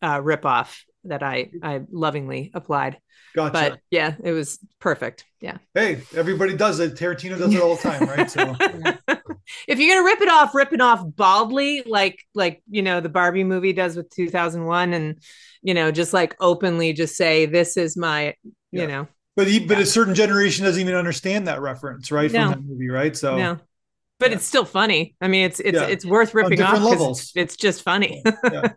uh, 0.01 0.19
ripoff 0.19 0.75
that 1.09 1.23
I 1.23 1.49
I 1.61 1.81
lovingly 1.91 2.51
applied. 2.53 2.97
Gotcha. 3.35 3.53
But 3.53 3.79
yeah, 3.91 4.15
it 4.23 4.31
was 4.31 4.59
perfect. 4.79 5.25
Yeah. 5.39 5.57
Hey, 5.73 6.01
everybody 6.15 6.57
does 6.57 6.79
it. 6.79 6.95
Tarantino 6.95 7.37
does 7.37 7.53
it 7.53 7.61
all 7.61 7.75
the 7.75 7.81
time, 7.81 8.07
right? 8.07 8.29
So 8.29 8.55
if 9.67 9.79
you're 9.79 9.95
gonna 9.95 10.05
rip 10.05 10.21
it 10.21 10.29
off, 10.29 10.55
rip 10.55 10.73
it 10.73 10.81
off 10.81 11.03
baldly, 11.03 11.83
like 11.85 12.23
like 12.33 12.63
you 12.69 12.81
know 12.81 13.01
the 13.01 13.09
Barbie 13.09 13.43
movie 13.43 13.73
does 13.73 13.95
with 13.95 14.09
2001, 14.09 14.93
and 14.93 15.21
you 15.61 15.73
know 15.73 15.91
just 15.91 16.13
like 16.13 16.35
openly 16.39 16.93
just 16.93 17.15
say 17.15 17.45
this 17.45 17.77
is 17.77 17.95
my 17.95 18.35
you 18.71 18.81
yeah. 18.81 18.85
know. 18.87 19.07
But 19.35 19.47
he, 19.47 19.59
but 19.59 19.77
yeah. 19.77 19.83
a 19.83 19.85
certain 19.85 20.15
generation 20.15 20.65
doesn't 20.65 20.81
even 20.81 20.95
understand 20.95 21.47
that 21.47 21.61
reference, 21.61 22.11
right? 22.11 22.31
No. 22.31 22.51
From 22.51 22.61
that 22.61 22.67
movie, 22.67 22.89
right? 22.89 23.15
So 23.15 23.37
no 23.37 23.59
but 24.19 24.29
yeah. 24.29 24.35
it's 24.35 24.45
still 24.45 24.65
funny. 24.65 25.15
I 25.21 25.27
mean, 25.27 25.45
it's 25.45 25.59
it's 25.59 25.79
yeah. 25.79 25.87
it's 25.87 26.05
worth 26.05 26.33
ripping 26.33 26.61
off. 26.61 26.81
Levels. 26.81 27.21
It's, 27.21 27.31
it's, 27.35 27.55
just 27.55 27.83
funny. 27.83 28.21
yeah. 28.51 28.73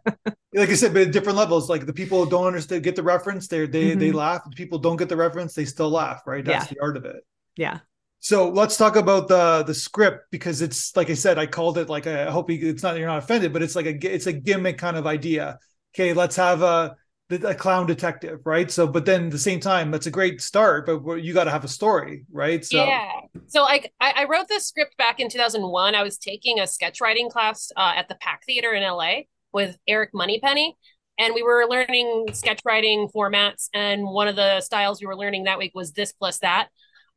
like 0.55 0.71
I 0.71 0.75
said, 0.75 0.93
but 0.93 1.03
at 1.03 1.13
different 1.13 1.37
levels. 1.37 1.69
Like 1.69 1.85
the 1.87 1.93
people 1.93 2.25
don't 2.27 2.47
understand, 2.47 2.85
get 2.85 2.97
the 2.97 3.03
reference, 3.03 3.49
they 3.49 3.67
they 3.67 3.95
Mhm. 3.95 3.99
they 3.99 4.13
laugh. 4.13 4.45
The 4.45 4.57
people 4.57 4.79
don't 4.79 4.97
get 4.97 5.09
the 5.09 5.17
reference, 5.17 5.55
they 5.55 5.65
still 5.65 5.91
laugh. 5.91 6.23
Right? 6.27 6.45
That's 6.45 6.69
the 6.69 6.81
art 6.81 6.97
of 6.97 7.05
it. 7.05 7.25
Yeah. 7.57 7.81
So 8.21 8.49
let's 8.49 8.77
talk 8.77 8.95
about 8.95 9.27
the 9.27 9.65
the 9.65 9.75
script 9.75 10.31
because 10.31 10.63
it's 10.63 10.95
like 10.97 11.11
I 11.11 11.15
said, 11.15 11.39
I 11.39 11.47
called 11.47 11.77
it 11.77 11.89
like 11.89 12.07
I 12.07 12.31
hope 12.31 12.51
you, 12.51 12.69
it's 12.69 12.83
not 12.83 12.97
you're 12.97 13.09
not 13.09 13.19
offended, 13.19 13.53
but 13.53 13.63
it's 13.63 13.75
like 13.75 13.87
a 13.87 14.15
it's 14.15 14.27
a 14.27 14.33
gimmick 14.33 14.79
kind 14.79 14.97
of 14.97 15.09
idea. 15.09 15.59
Okay, 15.95 16.13
let's 16.13 16.37
have 16.37 16.63
a 16.63 16.97
a 17.31 17.55
clown 17.55 17.87
detective, 17.87 18.41
right? 18.45 18.71
So, 18.71 18.87
but 18.87 19.07
then 19.07 19.27
at 19.27 19.31
the 19.31 19.39
same 19.39 19.61
time, 19.61 19.91
that's 19.91 20.07
a 20.07 20.11
great 20.11 20.41
start, 20.41 20.87
but 20.87 21.17
you 21.17 21.33
got 21.33 21.45
to 21.45 21.51
have 21.51 21.65
a 21.65 21.69
story, 21.69 22.25
right? 22.31 22.65
So, 22.65 22.85
Yeah. 22.85 23.11
So 23.47 23.63
I, 23.63 23.87
I 24.01 24.27
wrote 24.29 24.49
this 24.49 24.67
script 24.67 24.97
back 24.99 25.19
in 25.19 25.29
2001. 25.31 25.95
I 25.95 26.03
was 26.03 26.19
taking 26.19 26.61
a 26.61 26.67
sketch 26.67 27.01
writing 27.01 27.31
class 27.31 27.71
uh, 27.77 27.93
at 27.97 28.09
the 28.09 28.17
Pack 28.17 28.43
Theater 28.45 28.73
in 28.73 28.83
LA 28.83 29.23
with 29.53 29.79
Eric 29.89 30.11
Moneypenny. 30.13 30.77
And 31.19 31.35
we 31.35 31.43
were 31.43 31.67
learning 31.69 32.29
sketch 32.33 32.61
writing 32.65 33.09
formats. 33.15 33.69
And 33.73 34.05
one 34.05 34.29
of 34.29 34.37
the 34.37 34.61
styles 34.61 35.01
we 35.01 35.07
were 35.07 35.17
learning 35.17 35.45
that 35.45 35.59
week 35.59 35.73
was 35.75 35.93
this 35.93 36.13
plus 36.13 36.39
that, 36.41 36.69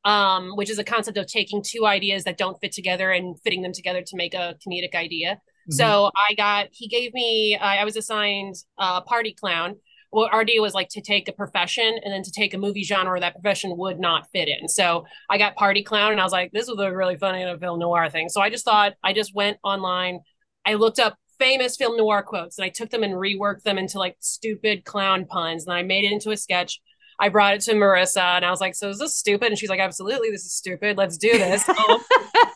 um, 0.03 0.51
which 0.55 0.69
is 0.69 0.79
a 0.79 0.83
concept 0.83 1.17
of 1.17 1.27
taking 1.27 1.63
two 1.63 1.85
ideas 1.85 2.23
that 2.25 2.37
don't 2.37 2.59
fit 2.61 2.71
together 2.71 3.11
and 3.11 3.39
fitting 3.41 3.61
them 3.61 3.73
together 3.73 4.01
to 4.01 4.15
make 4.15 4.33
a 4.33 4.55
comedic 4.65 4.95
idea. 4.95 5.39
Mhm. 5.69 5.73
So 5.73 6.11
I 6.29 6.35
got, 6.35 6.67
he 6.71 6.87
gave 6.87 7.13
me, 7.13 7.57
I 7.57 7.77
I 7.77 7.85
was 7.85 7.95
assigned 7.95 8.55
a 8.77 9.01
party 9.01 9.33
clown. 9.33 9.75
Well, 10.15 10.29
our 10.31 10.39
idea 10.39 10.61
was 10.61 10.73
like 10.73 10.87
to 10.91 11.01
take 11.01 11.27
a 11.27 11.33
profession 11.33 11.99
and 12.01 12.13
then 12.13 12.23
to 12.23 12.31
take 12.31 12.53
a 12.53 12.57
movie 12.57 12.83
genre 12.83 13.19
that 13.19 13.33
profession 13.33 13.75
would 13.75 13.99
not 13.99 14.31
fit 14.31 14.47
in. 14.47 14.69
So 14.69 15.05
I 15.29 15.37
got 15.37 15.57
party 15.57 15.83
clown 15.83 16.13
and 16.13 16.21
I 16.21 16.23
was 16.23 16.31
like, 16.31 16.53
this 16.53 16.69
was 16.69 16.79
a 16.79 16.95
really 16.95 17.17
funny 17.17 17.43
film 17.59 17.79
noir 17.79 18.09
thing. 18.09 18.29
So 18.29 18.39
I 18.39 18.49
just 18.49 18.63
thought, 18.63 18.93
I 19.03 19.11
just 19.11 19.35
went 19.35 19.57
online. 19.61 20.21
I 20.65 20.75
looked 20.75 20.99
up 20.99 21.17
famous 21.37 21.75
film 21.75 21.97
noir 21.97 22.23
quotes 22.23 22.57
and 22.57 22.63
I 22.63 22.69
took 22.69 22.91
them 22.91 23.03
and 23.03 23.15
reworked 23.15 23.63
them 23.63 23.77
into 23.77 23.99
like 23.99 24.15
stupid 24.21 24.85
clown 24.85 25.25
puns. 25.25 25.65
And 25.65 25.73
I 25.73 25.83
made 25.83 26.05
it 26.05 26.13
into 26.13 26.31
a 26.31 26.37
sketch. 26.37 26.79
I 27.19 27.29
brought 27.29 27.55
it 27.55 27.61
to 27.61 27.73
Marissa 27.73 28.21
and 28.35 28.45
I 28.45 28.49
was 28.51 28.59
like, 28.61 28.75
so 28.75 28.89
is 28.89 28.99
this 28.99 29.15
stupid? 29.15 29.47
And 29.49 29.57
she's 29.57 29.69
like, 29.69 29.79
absolutely, 29.79 30.29
this 30.31 30.43
is 30.45 30.53
stupid. 30.53 30.97
Let's 30.97 31.17
do 31.17 31.31
this. 31.31 31.63
Um, 31.87 31.99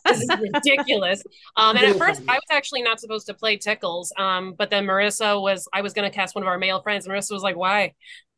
this 0.05 0.21
is 0.21 0.29
ridiculous. 0.41 1.21
Um, 1.55 1.77
and 1.77 1.85
at 1.85 1.95
first, 1.97 2.21
I 2.27 2.33
was 2.33 2.41
actually 2.51 2.81
not 2.81 2.99
supposed 2.99 3.27
to 3.27 3.33
play 3.33 3.57
Tickles. 3.57 4.11
Um, 4.17 4.55
but 4.57 4.69
then 4.69 4.85
Marissa 4.85 5.39
was, 5.41 5.67
I 5.71 5.81
was 5.81 5.93
going 5.93 6.09
to 6.09 6.13
cast 6.13 6.35
one 6.35 6.43
of 6.43 6.47
our 6.47 6.57
male 6.57 6.81
friends. 6.81 7.05
And 7.05 7.13
Marissa 7.13 7.31
was 7.31 7.43
like, 7.43 7.55
why? 7.55 7.93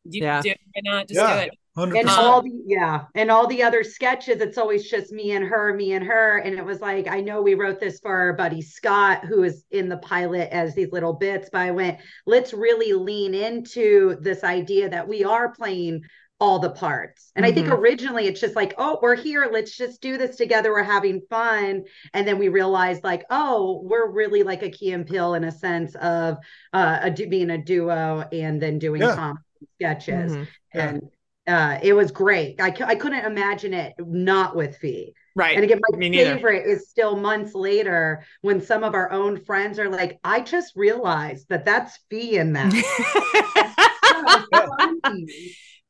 Do, 0.08 0.18
Yeah. 0.18 0.42
do, 0.42 0.50
it, 0.50 0.60
why 0.74 0.80
not? 0.84 1.08
Just 1.08 1.18
Yeah. 1.20 1.34
do 1.34 1.46
it. 1.46 1.58
Hundred 1.74 1.96
and 2.00 2.06
percent. 2.06 2.26
all 2.26 2.42
the 2.42 2.62
yeah 2.66 3.04
and 3.14 3.30
all 3.30 3.46
the 3.46 3.62
other 3.62 3.82
sketches 3.82 4.42
it's 4.42 4.58
always 4.58 4.90
just 4.90 5.10
me 5.10 5.32
and 5.32 5.42
her 5.44 5.72
me 5.74 5.94
and 5.94 6.04
her 6.04 6.36
and 6.38 6.54
it 6.58 6.64
was 6.64 6.80
like 6.82 7.08
i 7.08 7.20
know 7.22 7.40
we 7.40 7.54
wrote 7.54 7.80
this 7.80 7.98
for 8.00 8.14
our 8.14 8.34
buddy 8.34 8.60
scott 8.60 9.24
who 9.24 9.42
is 9.42 9.64
in 9.70 9.88
the 9.88 9.96
pilot 9.96 10.50
as 10.52 10.74
these 10.74 10.92
little 10.92 11.14
bits 11.14 11.48
but 11.50 11.62
i 11.62 11.70
went 11.70 11.98
let's 12.26 12.52
really 12.52 12.92
lean 12.92 13.34
into 13.34 14.16
this 14.20 14.44
idea 14.44 14.90
that 14.90 15.08
we 15.08 15.24
are 15.24 15.50
playing 15.52 16.02
all 16.38 16.58
the 16.58 16.68
parts 16.72 17.32
and 17.36 17.46
i 17.46 17.50
think 17.52 17.68
Mhm. 17.68 17.78
originally 17.78 18.26
it's 18.26 18.40
just 18.40 18.54
like 18.56 18.74
oh 18.76 18.98
we're 19.00 19.14
here 19.16 19.48
let's 19.50 19.74
just 19.74 20.02
do 20.02 20.18
this 20.18 20.36
together 20.36 20.72
we're 20.72 20.82
having 20.82 21.22
fun 21.30 21.84
and 22.12 22.28
then 22.28 22.38
we 22.38 22.48
realized 22.48 23.02
like 23.02 23.24
oh 23.30 23.80
we're 23.84 24.10
really 24.10 24.42
like 24.42 24.62
a 24.62 24.68
key 24.68 24.90
and 24.92 25.06
Peele 25.06 25.32
in 25.34 25.44
a 25.44 25.52
sense 25.52 25.94
of 25.94 26.36
uh 26.74 26.98
a, 27.04 27.10
being 27.28 27.48
a 27.48 27.56
duo 27.56 28.28
and 28.30 28.60
then 28.60 28.78
doing 28.78 29.00
Yeah. 29.00 29.14
comedy 29.14 29.40
sketches 29.80 30.32
Mhm. 30.32 30.46
Yeah. 30.74 30.88
and 30.88 31.02
uh 31.46 31.78
it 31.82 31.92
was 31.92 32.10
great 32.12 32.60
I, 32.60 32.68
I 32.84 32.94
couldn't 32.94 33.24
imagine 33.24 33.74
it 33.74 33.94
not 33.98 34.54
with 34.54 34.76
fee 34.76 35.14
Right. 35.34 35.54
and 35.56 35.64
again 35.64 35.80
my 35.90 35.98
Me 35.98 36.08
neither. 36.10 36.34
favorite 36.36 36.66
is 36.66 36.88
still 36.90 37.16
months 37.16 37.54
later 37.54 38.22
when 38.42 38.60
some 38.60 38.84
of 38.84 38.94
our 38.94 39.10
own 39.10 39.42
friends 39.42 39.78
are 39.78 39.88
like 39.88 40.20
i 40.22 40.40
just 40.40 40.76
realized 40.76 41.46
that 41.48 41.64
that's 41.64 41.98
fee 42.10 42.36
in 42.36 42.52
that 42.52 42.72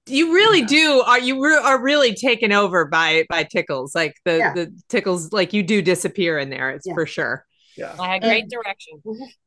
you 0.07 0.33
really 0.35 0.61
Yeah. 0.61 0.67
do 0.67 1.03
are 1.07 1.21
you 1.21 1.43
re- 1.45 1.61
are 1.63 1.81
really 1.83 2.15
taken 2.15 2.53
over 2.53 2.87
by 2.87 3.25
by 3.29 3.45
tickles 3.45 3.95
like 3.95 4.15
the 4.25 4.39
Yeah. 4.39 4.55
the 4.55 4.73
tickles 4.89 5.33
like 5.33 5.53
you 5.53 5.63
do 5.63 5.83
disappear 5.83 6.39
in 6.39 6.51
there 6.51 6.71
it's 6.71 6.87
Yeah. 6.87 6.95
for 6.95 7.07
sure 7.07 7.45
Yeah. 7.77 7.95
I 7.99 8.09
had 8.15 8.23
great 8.23 8.43
And- 8.43 8.51
direction. 8.51 9.03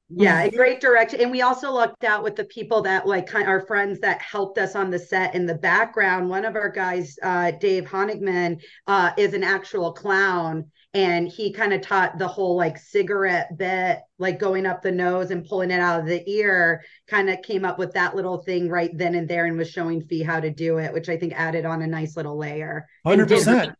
yeah 0.10 0.44
a 0.44 0.52
great 0.52 0.80
direction 0.80 1.20
and 1.20 1.32
we 1.32 1.42
also 1.42 1.72
lucked 1.72 2.04
out 2.04 2.22
with 2.24 2.36
the 2.36 2.44
people 2.46 2.84
that 2.84 3.08
like 3.08 3.26
kind 3.26 3.48
our 3.48 3.66
friends 3.66 4.00
that 4.02 4.22
helped 4.22 4.60
us 4.60 4.76
on 4.76 4.92
the 4.92 5.00
set 5.00 5.34
in 5.34 5.48
the 5.48 5.56
background 5.56 6.30
one 6.30 6.46
of 6.46 6.56
our 6.56 6.70
guys 6.70 7.18
uh 7.24 7.50
dave 7.60 7.86
honigman 7.86 8.62
uh 8.86 9.10
is 9.18 9.34
an 9.34 9.44
actual 9.44 9.92
clown 9.94 10.70
and 10.94 11.28
he 11.28 11.52
kind 11.52 11.74
of 11.74 11.82
taught 11.82 12.20
the 12.20 12.28
whole 12.28 12.56
like 12.56 12.78
cigarette 12.78 13.58
bit 13.58 13.98
like 14.20 14.38
going 14.38 14.68
up 14.68 14.84
the 14.84 14.92
nose 14.92 15.32
and 15.32 15.44
pulling 15.48 15.72
it 15.72 15.80
out 15.80 16.02
of 16.02 16.06
the 16.06 16.24
ear 16.30 16.84
kind 17.08 17.28
of 17.28 17.42
came 17.42 17.66
up 17.66 17.80
with 17.80 17.92
that 17.94 18.16
little 18.16 18.38
thing 18.44 18.70
right 18.70 18.96
then 18.96 19.16
and 19.16 19.28
there 19.28 19.46
and 19.48 19.58
was 19.58 19.72
showing 19.72 20.02
fee 20.04 20.22
how 20.22 20.40
to 20.40 20.52
do 20.52 20.78
it 20.78 20.94
which 20.94 21.10
i 21.10 21.18
think 21.18 21.34
added 21.36 21.66
on 21.66 21.82
a 21.82 21.88
nice 21.88 22.16
little 22.16 22.38
layer 22.38 22.86
100% 23.08 23.74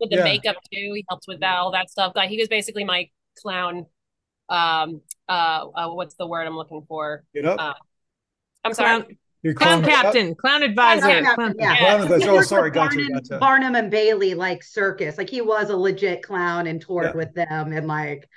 with 0.00 0.08
the 0.10 0.16
Yeah. 0.16 0.24
makeup 0.24 0.56
too. 0.72 0.92
He 0.94 1.04
helped 1.08 1.24
with 1.28 1.40
that, 1.40 1.56
all 1.56 1.70
that 1.72 1.88
stuff. 1.88 2.12
Like 2.14 2.28
he 2.28 2.36
was 2.36 2.48
basically 2.48 2.84
my 2.84 3.08
clown. 3.40 3.86
Um, 4.48 5.00
uh, 5.28 5.66
uh 5.74 5.88
what's 5.90 6.14
the 6.14 6.26
word 6.26 6.46
I'm 6.46 6.56
looking 6.56 6.84
for? 6.88 7.24
Get 7.34 7.44
up. 7.44 7.58
Uh, 7.60 7.74
I'm 8.64 8.74
sorry. 8.74 9.02
clown, 9.02 9.16
Your 9.42 9.54
clown 9.54 9.82
clown- 9.82 10.02
captain 10.02 10.34
clown 10.34 10.62
advisor 10.62 11.00
Clown 11.02 11.22
clown- 11.24 11.36
captain, 11.36 11.56
yeah. 11.58 11.76
Clown 11.78 12.02
advisor. 12.02 12.30
Oh, 12.30 12.34
worked 12.34 12.48
sorry. 12.48 12.62
with 12.70 12.74
Gotcha. 12.74 12.96
Barnum, 12.96 13.12
Gotcha. 13.14 13.38
Barnum 13.38 13.74
and 13.74 13.90
Bailey 13.90 14.34
like 14.34 14.62
circus. 14.62 15.18
Like 15.18 15.30
he 15.30 15.40
was 15.40 15.70
a 15.70 15.76
legit 15.76 16.22
clown 16.22 16.66
and 16.66 16.80
toured 16.80 17.06
Yeah. 17.06 17.16
with 17.16 17.34
them 17.34 17.72
and 17.72 17.86
like 17.86 18.28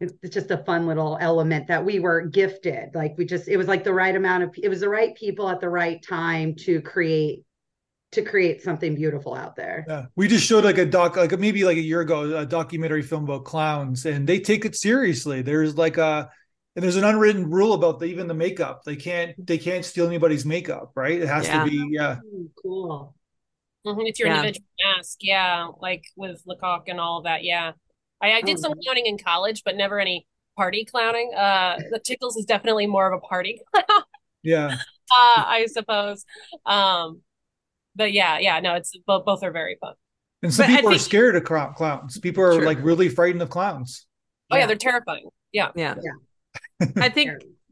it's 0.00 0.14
it's 0.22 0.34
just 0.34 0.50
a 0.50 0.58
fun 0.64 0.86
little 0.86 1.18
element 1.20 1.66
that 1.68 1.84
we 1.84 2.00
were 2.00 2.22
gifted. 2.22 2.94
Like 2.94 3.14
we 3.18 3.24
just 3.26 3.48
it 3.48 3.56
was 3.56 3.68
like 3.68 3.84
the 3.84 3.92
right 3.92 4.16
amount 4.16 4.44
of 4.44 4.50
it 4.60 4.68
was 4.68 4.80
the 4.80 4.88
right 4.88 5.14
people 5.14 5.48
at 5.48 5.60
the 5.60 5.68
right 5.68 6.02
time 6.02 6.54
to 6.60 6.80
create 6.80 7.44
to 8.12 8.22
create 8.22 8.62
something 8.62 8.94
beautiful 8.94 9.34
out 9.34 9.56
there. 9.56 9.84
Yeah, 9.88 10.06
we 10.16 10.28
just 10.28 10.44
showed 10.46 10.64
like 10.64 10.78
a 10.78 10.84
doc, 10.86 11.16
like 11.16 11.38
maybe 11.38 11.64
like 11.64 11.76
a 11.76 11.80
year 11.82 12.00
ago, 12.00 12.36
a 12.36 12.46
documentary 12.46 13.02
film 13.02 13.24
about 13.24 13.44
clowns, 13.44 14.04
and 14.06 14.26
they 14.28 14.40
take 14.40 14.64
it 14.64 14.74
seriously. 14.76 15.42
There's 15.42 15.76
like 15.76 15.96
a, 15.96 16.30
and 16.76 16.82
there's 16.82 16.96
an 16.96 17.04
unwritten 17.04 17.50
rule 17.50 17.72
about 17.74 17.98
the, 18.00 18.06
even 18.06 18.26
the 18.26 18.34
makeup. 18.34 18.82
They 18.84 18.96
can't, 18.96 19.34
they 19.46 19.58
can't 19.58 19.84
steal 19.84 20.06
anybody's 20.06 20.44
makeup, 20.44 20.92
right? 20.96 21.20
It 21.20 21.28
has 21.28 21.46
Yeah. 21.46 21.62
to 21.64 21.70
be, 21.70 21.88
yeah, 21.90 22.16
Ooh, 22.24 22.50
cool. 22.62 23.14
Mhm, 23.86 24.08
It's 24.08 24.18
your 24.18 24.28
Yeah. 24.28 24.36
individual 24.36 24.66
mask, 24.84 25.18
yeah, 25.22 25.68
like 25.80 26.04
with 26.16 26.42
Lecoq 26.46 26.88
and 26.88 27.00
all 27.00 27.18
of 27.18 27.24
that. 27.24 27.44
Yeah, 27.44 27.72
I, 28.20 28.32
I 28.34 28.42
did 28.42 28.58
Oh, 28.58 28.60
some 28.60 28.74
nice. 28.74 28.84
clowning 28.84 29.06
in 29.06 29.18
college, 29.18 29.62
but 29.64 29.76
never 29.76 30.00
any 30.00 30.26
party 30.56 30.84
clowning. 30.84 31.32
Uh, 31.34 31.80
the 31.90 31.98
Tickles 32.00 32.36
is 32.36 32.44
definitely 32.46 32.86
more 32.86 33.10
of 33.12 33.18
a 33.18 33.26
party 33.26 33.60
clown, 33.74 34.02
yeah. 34.42 34.76
uh, 35.10 35.44
I 35.46 35.66
suppose. 35.72 36.24
Um, 36.66 37.22
but 37.96 38.12
yeah, 38.12 38.38
yeah, 38.38 38.60
no, 38.60 38.74
it's 38.74 38.96
both. 39.06 39.24
Both 39.24 39.42
are 39.42 39.50
very 39.52 39.76
fun. 39.80 39.94
And 40.42 40.52
some 40.54 40.66
But 40.66 40.72
I 40.72 40.76
people 40.76 40.90
are 40.90 40.92
think- 40.92 41.02
scared 41.02 41.36
of 41.36 41.44
clown, 41.44 41.74
clowns. 41.74 42.18
People 42.18 42.42
are 42.44 42.54
Sure. 42.54 42.64
like 42.64 42.78
really 42.82 43.08
frightened 43.08 43.42
of 43.42 43.50
clowns. 43.50 44.06
Oh 44.50 44.56
yeah, 44.56 44.62
Yeah. 44.62 44.66
they're 44.66 44.76
terrifying. 44.76 45.28
Yeah, 45.52 45.70
yeah 45.74 45.94
Yeah. 46.02 46.86
i 46.96 47.08
think 47.08 47.30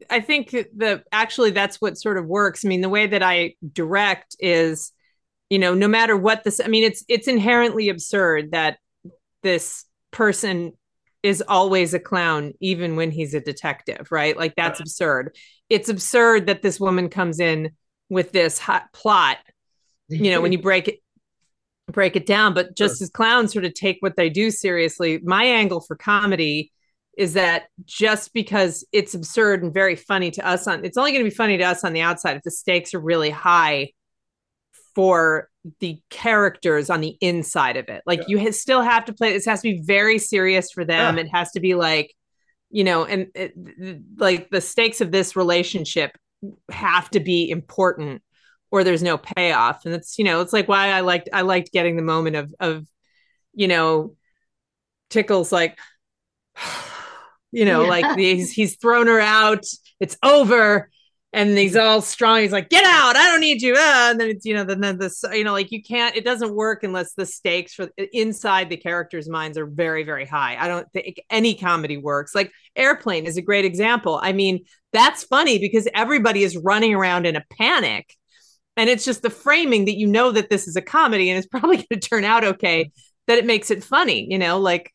I 0.09 0.21
think 0.21 0.51
the 0.51 1.03
actually 1.11 1.51
that's 1.51 1.81
what 1.81 1.97
sort 1.97 2.17
of 2.17 2.25
works. 2.25 2.63
I 2.63 2.67
mean, 2.69 2.79
the 2.81 2.89
way 2.89 3.05
that 3.07 3.21
I 3.21 3.55
direct 3.73 4.35
is, 4.39 4.93
you 5.49 5.59
know, 5.59 5.73
no 5.73 5.87
matter 5.89 6.15
what 6.15 6.43
this, 6.45 6.61
I 6.63 6.67
mean, 6.67 6.83
it's 6.83 7.03
it's 7.09 7.27
inherently 7.27 7.89
absurd 7.89 8.51
that 8.51 8.77
this 9.43 9.85
person 10.11 10.71
is 11.21 11.43
always 11.45 11.93
a 11.93 11.99
clown, 11.99 12.53
even 12.61 12.95
when 12.95 13.11
he's 13.11 13.33
a 13.33 13.41
detective, 13.41 14.07
right? 14.11 14.37
Like 14.37 14.55
that's 14.55 14.79
absurd. 14.79 15.35
It's 15.69 15.89
absurd 15.89 16.47
that 16.47 16.61
this 16.61 16.79
woman 16.79 17.09
comes 17.09 17.39
in 17.41 17.71
with 18.09 18.31
this 18.31 18.57
hot 18.57 18.91
plot, 18.93 19.37
you 20.09 20.31
know, 20.31 20.41
when 20.41 20.51
you 20.51 20.59
break 20.61 20.87
it 20.87 20.99
break 21.91 22.15
it 22.15 22.25
down, 22.27 22.53
but 22.53 22.75
just 22.75 23.01
as 23.01 23.09
clowns 23.09 23.51
sort 23.53 23.65
of 23.65 23.73
take 23.73 23.97
what 24.01 24.15
they 24.15 24.29
do 24.29 24.51
seriously. 24.51 25.19
My 25.23 25.43
angle 25.43 25.81
for 25.81 25.95
comedy 25.95 26.71
is 27.17 27.33
that 27.33 27.63
just 27.85 28.31
because 28.33 28.85
it's 28.91 29.13
absurd 29.15 29.63
and 29.63 29.73
very 29.73 29.95
funny 29.95 30.29
to 30.31 30.47
us 30.47 30.67
on 30.67 30.85
it's 30.85 30.97
only 30.97 31.11
going 31.11 31.23
to 31.25 31.29
be 31.29 31.35
funny 31.35 31.57
to 31.57 31.63
us 31.63 31.83
on 31.83 31.91
the 31.93 31.99
outside 32.01 32.37
if 32.37 32.43
the 32.43 32.51
stakes 32.51 32.93
are 32.93 32.99
really 32.99 33.29
high 33.31 33.91
for 34.95 35.49
the 35.79 35.99
characters 36.09 36.89
on 36.89 37.01
the 37.01 37.17
inside 37.19 37.75
of 37.75 37.89
it 37.89 38.01
like 38.05 38.19
Yeah. 38.19 38.25
you 38.29 38.39
ha- 38.39 38.51
still 38.51 38.81
have 38.81 39.03
to 39.05 39.13
play 39.13 39.33
this 39.33 39.45
has 39.45 39.61
to 39.61 39.73
be 39.75 39.81
very 39.83 40.17
serious 40.17 40.71
for 40.71 40.85
them 40.85 41.17
Yeah. 41.17 41.23
it 41.23 41.27
has 41.33 41.51
to 41.51 41.59
be 41.59 41.75
like 41.75 42.13
you 42.69 42.83
know 42.85 43.03
and 43.03 43.27
it, 43.35 43.53
th- 43.77 43.97
like 44.17 44.49
the 44.49 44.61
stakes 44.61 45.01
of 45.01 45.11
this 45.11 45.35
relationship 45.35 46.11
have 46.71 47.09
to 47.11 47.19
be 47.19 47.49
important 47.49 48.21
or 48.71 48.83
there's 48.83 49.03
no 49.03 49.17
payoff 49.17 49.85
and 49.85 49.93
it's 49.93 50.17
you 50.17 50.23
know 50.25 50.41
it's 50.41 50.53
like 50.53 50.67
why 50.67 50.89
i 50.89 50.99
liked 51.01 51.29
i 51.33 51.41
liked 51.41 51.71
getting 51.71 51.95
the 51.95 52.01
moment 52.01 52.35
of 52.35 52.53
of 52.59 52.85
you 53.53 53.67
know 53.67 54.15
tickles 55.09 55.51
like 55.51 55.77
you 57.51 57.65
know 57.65 57.83
Yeah. 57.83 57.89
like 57.89 58.05
he's 58.17 58.51
he's 58.51 58.75
thrown 58.77 59.07
her 59.07 59.19
out 59.19 59.65
it's 59.99 60.17
over 60.23 60.89
and 61.31 61.55
he's 61.55 61.75
all 61.75 62.01
strong. 62.01 62.39
He's 62.41 62.51
like, 62.51 62.69
"Get 62.69 62.83
out! 62.83 63.15
I 63.15 63.25
don't 63.25 63.39
need 63.41 63.61
you." 63.61 63.75
Uh, 63.75 64.09
and 64.09 64.19
then 64.19 64.29
it's 64.29 64.45
you 64.45 64.55
know, 64.55 64.63
then 64.63 64.81
then 64.81 64.97
this 64.97 65.23
you 65.31 65.43
know, 65.43 65.51
like 65.51 65.71
you 65.71 65.83
can't. 65.83 66.15
It 66.15 66.25
doesn't 66.25 66.55
work 66.55 66.83
unless 66.83 67.13
the 67.13 67.23
stakes 67.23 67.75
for 67.75 67.87
inside 68.13 68.69
the 68.69 68.77
characters' 68.77 69.29
minds 69.29 69.55
are 69.55 69.67
very 69.67 70.01
very 70.03 70.25
high. 70.25 70.57
I 70.59 70.67
don't 70.67 70.91
think 70.91 71.19
any 71.29 71.53
comedy 71.53 71.97
works. 71.97 72.33
Like 72.33 72.51
Airplane 72.75 73.27
is 73.27 73.37
a 73.37 73.43
great 73.43 73.63
example. 73.63 74.19
I 74.19 74.33
mean, 74.33 74.65
that's 74.91 75.23
funny 75.23 75.59
because 75.59 75.87
everybody 75.93 76.43
is 76.43 76.57
running 76.57 76.95
around 76.95 77.27
in 77.27 77.35
a 77.35 77.45
panic, 77.59 78.15
and 78.79 78.89
it's 78.89 79.03
just 79.03 79.23
the 79.23 79.29
framing 79.29 79.83
that 79.85 79.97
you 79.97 80.07
know 80.07 80.31
that 80.31 80.49
this 80.49 80.65
is 80.65 80.77
a 80.77 80.81
comedy 80.81 81.29
and 81.29 81.37
it's 81.37 81.47
probably 81.51 81.75
going 81.75 81.87
to 81.91 81.99
turn 81.99 82.23
out 82.23 82.45
okay. 82.45 82.91
That 83.27 83.37
it 83.37 83.45
makes 83.45 83.69
it 83.69 83.83
funny. 83.83 84.25
You 84.31 84.39
know, 84.39 84.57
like 84.57 84.91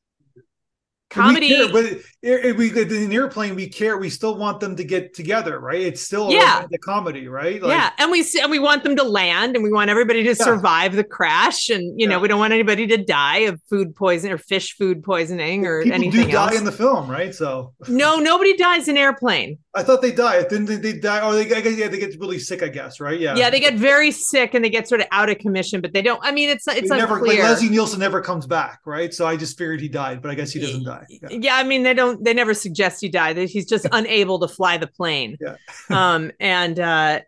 comedy 1.15 1.49
care, 1.49 1.73
but 1.73 1.85
it, 2.23 2.57
we 2.57 2.71
in 2.71 3.13
airplane 3.13 3.55
we 3.55 3.69
care 3.69 3.97
we 3.99 4.11
still 4.11 4.37
want 4.37 4.61
them 4.61 4.75
to 4.77 4.85
get 4.85 5.15
together 5.15 5.61
right 5.61 5.81
it's 5.81 6.01
still 6.01 6.31
yeah 6.31 6.67
the 6.71 6.79
comedy 6.79 7.29
right 7.29 7.63
like, 7.63 7.71
yeah 7.71 7.91
and 7.99 8.11
we 8.11 8.25
and 8.41 8.51
we 8.51 8.59
want 8.59 8.83
them 8.83 8.97
to 8.97 9.03
land 9.03 9.55
and 9.55 9.63
we 9.63 9.71
want 9.71 9.91
everybody 9.91 10.23
to 10.23 10.31
yeah. 10.31 10.35
survive 10.35 10.95
the 10.95 11.05
crash 11.05 11.71
and 11.71 11.83
you 12.01 12.07
yeah. 12.07 12.09
know 12.09 12.19
we 12.19 12.29
don't 12.29 12.39
want 12.39 12.53
anybody 12.53 12.87
to 12.87 12.97
die 12.97 13.39
of 13.39 13.61
food 13.69 13.95
poisoning 13.95 14.33
or 14.33 14.39
fish 14.39 14.75
food 14.77 15.03
poisoning 15.03 15.67
or 15.67 15.83
People 15.83 15.95
anything 15.95 16.29
do 16.29 16.37
else 16.37 16.53
die 16.53 16.59
in 16.59 16.65
the 16.65 16.73
film 16.73 17.11
right 17.11 17.35
so 17.35 17.73
no 17.89 18.17
nobody 18.17 18.57
dies 18.57 18.89
in 18.89 18.97
airplane 18.97 19.59
I 19.77 19.83
thought 19.83 20.03
they 20.03 20.13
die. 20.13 20.45
Then 20.49 20.67
they, 20.67 20.77
they 20.77 20.93
die, 20.93 21.27
or 21.27 21.35
they, 21.35 21.49
yeah, 21.49 21.89
they 21.89 21.99
get 21.99 22.19
really 22.21 22.39
sick. 22.39 22.63
I 22.63 22.69
guess, 22.69 23.01
right? 23.01 23.19
Yeah, 23.19 23.35
yeah, 23.35 23.51
they 23.51 23.59
get 23.59 23.75
very 23.75 24.13
sick 24.13 24.55
and 24.55 24.65
they 24.65 24.71
get 24.71 24.87
sort 24.89 25.01
of 25.01 25.09
out 25.11 25.29
of 25.29 25.39
commission. 25.39 25.81
But 25.81 25.93
they 25.93 26.01
don't. 26.01 26.21
I 26.23 26.31
mean, 26.31 26.49
it's 26.49 26.69
it's 26.69 26.89
they 26.89 26.97
never, 26.97 27.17
unclear. 27.17 27.43
Like 27.43 27.51
Leslie 27.51 27.71
Nielsen 27.71 27.99
never 27.99 28.21
comes 28.21 28.47
back, 28.47 28.81
right? 28.85 29.13
So 29.13 29.27
I 29.27 29.37
just 29.37 29.59
figured 29.59 29.81
he 29.81 29.89
died, 29.89 30.23
but 30.23 30.31
I 30.31 30.37
guess 30.37 30.53
he 30.53 30.61
doesn't 30.61 30.85
die. 30.85 31.04
Yeah, 31.09 31.29
yeah 31.31 31.57
I 31.57 31.65
mean, 31.65 31.83
they 31.83 31.95
don't. 31.95 32.23
They 32.25 32.35
never 32.35 32.55
suggest 32.55 33.01
he 33.01 33.09
died. 33.09 33.37
He's 33.37 33.69
just 33.69 33.87
unable 33.93 34.39
to 34.41 34.49
fly 34.49 34.77
the 34.79 34.87
plane. 34.87 35.37
Yeah. 35.41 35.57
um. 35.91 36.31
And 36.41 36.79
uh, 36.79 37.21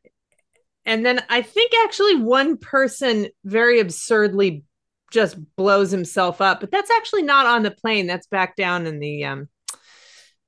and 0.85 1.05
then 1.05 1.23
I 1.29 1.43
think 1.43 1.73
actually 1.85 2.17
one 2.17 2.57
person 2.57 3.29
very 3.45 3.81
absurdly 3.81 4.65
just 5.13 5.37
blows 5.57 5.91
himself 5.91 6.41
up, 6.41 6.61
but 6.61 6.71
that's 6.71 6.91
actually 6.91 7.23
not 7.23 7.47
on 7.47 7.63
the 7.63 7.71
plane. 7.71 8.07
That's 8.07 8.27
back 8.27 8.57
down 8.57 8.87
in 8.87 8.99
the 8.99 9.25
um 9.25 9.49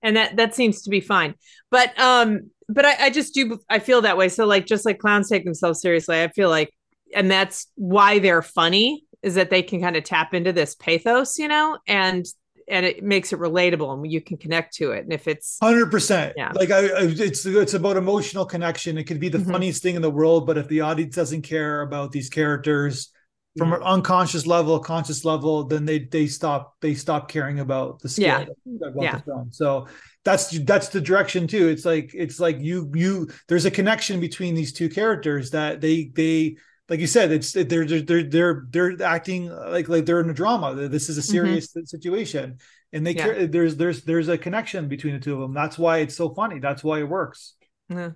and 0.02 0.16
that 0.16 0.36
that 0.36 0.54
seems 0.54 0.82
to 0.82 0.90
be 0.90 1.00
fine 1.00 1.34
but 1.70 1.98
um 1.98 2.50
but 2.68 2.84
I, 2.84 3.06
I 3.06 3.10
just 3.10 3.34
do 3.34 3.58
i 3.68 3.78
feel 3.78 4.02
that 4.02 4.16
way 4.16 4.28
so 4.28 4.46
like 4.46 4.66
just 4.66 4.84
like 4.84 4.98
clowns 4.98 5.28
take 5.28 5.44
themselves 5.44 5.80
seriously 5.80 6.22
i 6.22 6.28
feel 6.28 6.48
like 6.48 6.72
and 7.14 7.30
that's 7.30 7.66
why 7.74 8.18
they're 8.18 8.42
funny 8.42 9.04
is 9.22 9.34
that 9.34 9.50
they 9.50 9.62
can 9.62 9.80
kind 9.80 9.96
of 9.96 10.04
tap 10.04 10.34
into 10.34 10.52
this 10.52 10.74
pathos 10.74 11.38
you 11.38 11.48
know 11.48 11.78
and 11.86 12.26
and 12.70 12.84
it 12.84 13.02
makes 13.02 13.32
it 13.32 13.38
relatable 13.38 13.92
and 13.92 14.10
you 14.10 14.20
can 14.20 14.36
connect 14.36 14.74
to 14.74 14.92
it 14.92 15.04
and 15.04 15.12
if 15.12 15.26
it's 15.26 15.58
100% 15.62 16.32
yeah 16.36 16.52
like 16.54 16.70
I, 16.70 16.86
I 16.86 17.02
it's 17.02 17.44
it's 17.46 17.74
about 17.74 17.96
emotional 17.96 18.44
connection 18.44 18.98
it 18.98 19.04
could 19.04 19.20
be 19.20 19.28
the 19.28 19.38
mm-hmm. 19.38 19.52
funniest 19.52 19.82
thing 19.82 19.96
in 19.96 20.02
the 20.02 20.10
world 20.10 20.46
but 20.46 20.58
if 20.58 20.68
the 20.68 20.80
audience 20.82 21.14
doesn't 21.14 21.42
care 21.42 21.82
about 21.82 22.12
these 22.12 22.28
characters 22.28 23.12
from 23.58 23.72
an 23.72 23.82
unconscious 23.82 24.46
level, 24.46 24.78
conscious 24.78 25.24
level, 25.24 25.64
then 25.64 25.84
they 25.84 26.00
they 26.00 26.26
stop 26.26 26.76
they 26.80 26.94
stop 26.94 27.28
caring 27.28 27.60
about 27.60 28.00
the 28.00 28.08
skill 28.08 28.26
yeah. 28.26 28.44
about 28.88 29.02
yeah. 29.02 29.16
the 29.16 29.22
film. 29.22 29.48
So 29.52 29.88
that's 30.24 30.50
that's 30.60 30.88
the 30.88 31.00
direction 31.00 31.46
too. 31.46 31.68
It's 31.68 31.84
like 31.84 32.12
it's 32.14 32.40
like 32.40 32.58
you 32.60 32.90
you 32.94 33.28
there's 33.48 33.64
a 33.66 33.70
connection 33.70 34.20
between 34.20 34.54
these 34.54 34.72
two 34.72 34.88
characters 34.88 35.50
that 35.50 35.80
they 35.80 36.10
they 36.14 36.56
like 36.88 37.00
you 37.00 37.06
said 37.06 37.30
it's 37.30 37.52
they're 37.52 37.84
they're 37.84 38.22
they're 38.22 38.64
they're 38.68 39.02
acting 39.02 39.50
like 39.50 39.88
like 39.88 40.06
they're 40.06 40.20
in 40.20 40.30
a 40.30 40.34
drama. 40.34 40.74
This 40.88 41.08
is 41.08 41.18
a 41.18 41.20
mm-hmm. 41.20 41.30
serious 41.30 41.68
mm-hmm. 41.68 41.84
situation, 41.84 42.58
and 42.92 43.06
they 43.06 43.14
yeah. 43.14 43.24
care. 43.24 43.46
There's 43.46 43.76
there's 43.76 44.04
there's 44.04 44.28
a 44.28 44.38
connection 44.38 44.88
between 44.88 45.14
the 45.14 45.20
two 45.20 45.34
of 45.34 45.40
them. 45.40 45.54
That's 45.54 45.78
why 45.78 45.98
it's 45.98 46.16
so 46.16 46.34
funny. 46.34 46.60
That's 46.60 46.82
why 46.82 47.00
it 47.00 47.08
works. 47.08 47.54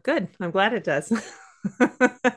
good. 0.02 0.28
I'm 0.40 0.50
glad 0.50 0.72
it 0.72 0.84
does. 0.84 1.10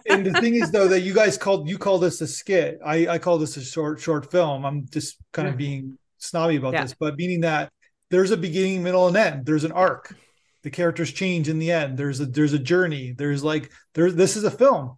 and 0.07 0.25
the 0.25 0.37
thing 0.39 0.55
is 0.55 0.71
though 0.71 0.87
that 0.87 1.01
you 1.01 1.13
guys 1.13 1.37
called 1.37 1.67
you 1.67 1.79
call 1.79 1.97
this 1.97 2.21
a 2.21 2.27
skit 2.27 2.79
i 2.85 3.07
i 3.07 3.17
call 3.17 3.39
this 3.39 3.57
a 3.57 3.61
short 3.63 3.99
short 3.99 4.29
film 4.31 4.63
i'm 4.63 4.85
just 4.91 5.17
kind 5.33 5.47
of 5.47 5.57
being 5.57 5.97
snobby 6.19 6.57
about 6.57 6.73
Yeah. 6.73 6.83
this 6.83 6.93
but 6.93 7.15
meaning 7.15 7.41
that 7.41 7.71
there's 8.11 8.29
a 8.29 8.37
beginning 8.37 8.83
middle 8.83 9.07
and 9.07 9.17
end 9.17 9.45
there's 9.45 9.63
an 9.63 9.71
arc 9.71 10.15
the 10.61 10.69
characters 10.69 11.11
change 11.11 11.49
in 11.49 11.57
the 11.57 11.71
end 11.71 11.97
there's 11.97 12.19
a 12.19 12.27
there's 12.27 12.53
a 12.53 12.59
journey 12.59 13.15
there's 13.17 13.43
like 13.43 13.71
there's 13.95 14.13
this 14.13 14.37
is 14.37 14.43
a 14.43 14.51
film 14.51 14.95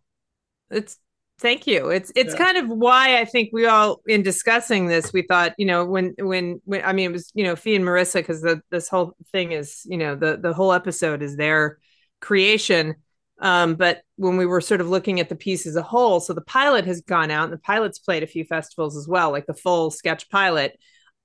it's 0.69 0.97
thank 1.39 1.67
you. 1.67 1.89
It's 1.89 2.11
it's 2.15 2.33
Yeah. 2.33 2.39
kind 2.39 2.57
of 2.57 2.67
why 2.67 3.19
i 3.19 3.25
think 3.25 3.49
we 3.53 3.65
all 3.65 4.01
in 4.07 4.23
discussing 4.23 4.87
this 4.87 5.13
we 5.13 5.21
thought 5.21 5.53
you 5.57 5.65
know 5.65 5.85
when 5.85 6.13
when 6.19 6.61
when 6.65 6.83
i 6.83 6.93
mean 6.93 7.09
it 7.11 7.13
was 7.13 7.31
you 7.35 7.43
know 7.43 7.55
fee 7.55 7.75
and 7.75 7.85
marissa 7.85 8.15
because 8.15 8.41
the 8.41 8.61
this 8.71 8.87
whole 8.89 9.15
thing 9.31 9.51
is 9.51 9.81
you 9.85 9.97
know 9.97 10.15
the 10.15 10.37
the 10.37 10.53
whole 10.53 10.73
episode 10.73 11.21
is 11.21 11.35
their 11.37 11.77
creation. 12.21 12.95
Um 13.39 13.75
but 13.75 14.01
when 14.15 14.37
we 14.37 14.47
were 14.47 14.61
sort 14.61 14.81
of 14.81 14.89
looking 14.89 15.19
at 15.19 15.29
the 15.29 15.35
piece 15.35 15.67
as 15.67 15.75
a 15.75 15.83
whole 15.83 16.19
so 16.19 16.33
the 16.33 16.41
pilot 16.41 16.85
has 16.85 17.01
gone 17.01 17.29
out 17.29 17.43
and 17.45 17.53
the 17.53 17.57
pilot's 17.59 17.99
played 17.99 18.23
a 18.23 18.27
few 18.27 18.43
festivals 18.45 18.97
as 18.97 19.07
well 19.07 19.31
like 19.31 19.45
the 19.45 19.53
full 19.53 19.91
sketch 19.91 20.29
pilot. 20.29 20.75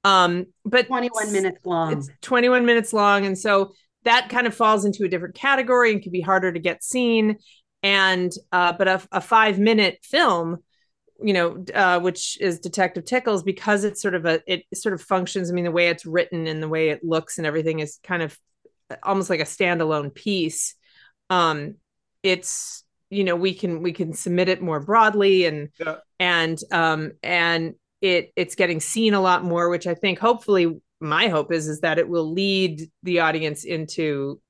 Um 0.04 0.46
but 0.64 0.88
21 0.88 1.32
minutes 1.32 1.64
long. 1.64 1.92
It's 1.94 2.10
21 2.20 2.66
minutes 2.66 2.92
long 2.92 3.24
and 3.24 3.38
so 3.38 3.72
that 4.04 4.28
kind 4.28 4.46
of 4.48 4.54
falls 4.54 4.84
into 4.84 5.04
a 5.04 5.08
different 5.08 5.36
category 5.36 5.92
and 5.92 6.02
can 6.02 6.12
be 6.12 6.20
harder 6.20 6.52
to 6.52 6.58
get 6.58 6.82
seen 6.82 7.36
and 7.82 8.32
uh 8.52 8.72
but 8.72 8.88
a, 8.88 9.02
a 9.12 9.20
five 9.20 9.58
minute 9.58 9.98
film 10.02 10.58
you 11.22 11.32
know 11.32 11.64
uh 11.74 12.00
which 12.00 12.40
is 12.40 12.60
detective 12.60 13.04
tickles 13.04 13.42
because 13.42 13.84
it's 13.84 14.00
sort 14.00 14.14
of 14.14 14.24
a 14.24 14.40
it 14.46 14.64
sort 14.74 14.92
of 14.92 15.00
functions 15.02 15.50
i 15.50 15.54
mean 15.54 15.64
the 15.64 15.70
way 15.70 15.88
it's 15.88 16.06
written 16.06 16.46
and 16.46 16.62
the 16.62 16.68
way 16.68 16.90
it 16.90 17.04
looks 17.04 17.38
and 17.38 17.46
everything 17.46 17.80
is 17.80 17.98
kind 18.02 18.22
of 18.22 18.38
almost 19.02 19.30
like 19.30 19.40
a 19.40 19.44
standalone 19.44 20.14
piece 20.14 20.74
um 21.30 21.74
it's 22.22 22.84
you 23.10 23.24
know 23.24 23.36
we 23.36 23.54
can 23.54 23.82
we 23.82 23.92
can 23.92 24.12
submit 24.12 24.48
it 24.48 24.62
more 24.62 24.80
broadly 24.80 25.44
and 25.46 25.68
Yeah. 25.78 25.96
and 26.18 26.58
um 26.72 27.12
and 27.22 27.74
it 28.00 28.32
it's 28.36 28.54
getting 28.54 28.80
seen 28.80 29.14
a 29.14 29.20
lot 29.20 29.44
more 29.44 29.68
which 29.68 29.86
i 29.86 29.94
think 29.94 30.18
hopefully 30.18 30.80
my 31.00 31.28
hope 31.28 31.52
is 31.52 31.68
is 31.68 31.80
that 31.80 31.98
it 31.98 32.08
will 32.08 32.32
lead 32.32 32.82
the 33.02 33.20
audience 33.20 33.64
into 33.64 34.40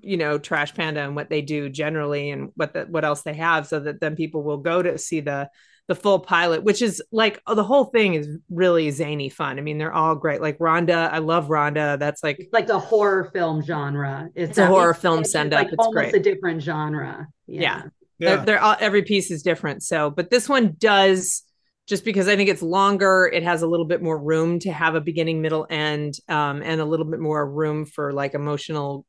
you 0.00 0.16
know 0.16 0.38
trash 0.38 0.74
panda 0.74 1.00
and 1.00 1.14
what 1.14 1.30
they 1.30 1.42
do 1.42 1.68
generally 1.68 2.30
and 2.30 2.50
what 2.56 2.72
the, 2.72 2.82
what 2.88 3.04
else 3.04 3.22
they 3.22 3.34
have 3.34 3.66
so 3.66 3.78
that 3.78 4.00
then 4.00 4.16
people 4.16 4.42
will 4.42 4.58
go 4.58 4.82
to 4.82 4.98
see 4.98 5.20
the 5.20 5.48
the 5.86 5.94
full 5.94 6.18
pilot 6.18 6.62
which 6.64 6.82
is 6.82 7.02
like 7.12 7.40
oh, 7.46 7.54
the 7.54 7.64
whole 7.64 7.86
thing 7.86 8.14
is 8.14 8.28
really 8.50 8.90
zany 8.90 9.28
fun. 9.30 9.58
I 9.58 9.62
mean 9.62 9.78
they're 9.78 9.92
all 9.92 10.14
great. 10.14 10.42
Like 10.42 10.58
rhonda 10.58 11.10
i 11.10 11.18
love 11.18 11.48
rhonda. 11.48 11.98
That's 11.98 12.22
like 12.22 12.38
it's 12.38 12.52
like 12.52 12.66
the 12.66 12.78
horror 12.78 13.30
film 13.32 13.62
genre. 13.62 14.28
It's 14.34 14.56
that 14.56 14.64
a 14.64 14.66
horror 14.66 14.88
makes 14.88 15.00
film 15.00 15.20
it 15.20 15.28
send-up. 15.28 15.58
like 15.58 15.72
It's 15.72 15.78
almost 15.78 15.94
great. 15.94 16.14
a 16.14 16.20
different 16.20 16.62
genre. 16.62 17.28
Yeah. 17.46 17.60
yeah. 17.60 17.82
They're, 18.18 18.44
they're 18.44 18.60
all 18.60 18.76
every 18.78 19.02
piece 19.02 19.30
is 19.30 19.42
different. 19.42 19.82
So 19.82 20.10
but 20.10 20.28
this 20.28 20.48
one 20.48 20.76
does 20.78 21.42
just 21.86 22.04
because 22.04 22.28
i 22.28 22.36
think 22.36 22.50
it's 22.50 22.60
longer 22.60 23.30
it 23.32 23.42
has 23.42 23.62
a 23.62 23.66
little 23.66 23.86
bit 23.86 24.02
more 24.02 24.18
room 24.18 24.58
to 24.58 24.70
have 24.70 24.94
a 24.94 25.00
beginning 25.00 25.40
middle 25.40 25.66
end 25.70 26.18
um, 26.28 26.60
and 26.62 26.82
a 26.82 26.84
little 26.84 27.06
bit 27.06 27.18
more 27.18 27.50
room 27.50 27.86
for 27.86 28.12
like 28.12 28.34
emotional 28.34 29.06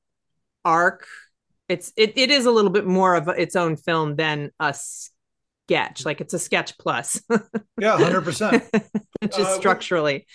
arc 0.65 1.05
it's 1.67 1.93
it, 1.95 2.13
it 2.17 2.31
is 2.31 2.45
a 2.45 2.51
little 2.51 2.71
bit 2.71 2.85
more 2.85 3.15
of 3.15 3.27
its 3.27 3.55
own 3.55 3.75
film 3.77 4.15
than 4.15 4.51
a 4.59 4.73
sketch 4.73 6.03
like 6.05 6.19
it's 6.21 6.33
a 6.33 6.39
sketch 6.39 6.77
plus. 6.77 7.21
Yeah 7.79 7.97
100% 7.97 8.69
just 9.23 9.39
Uh, 9.39 9.57
structurally. 9.57 10.25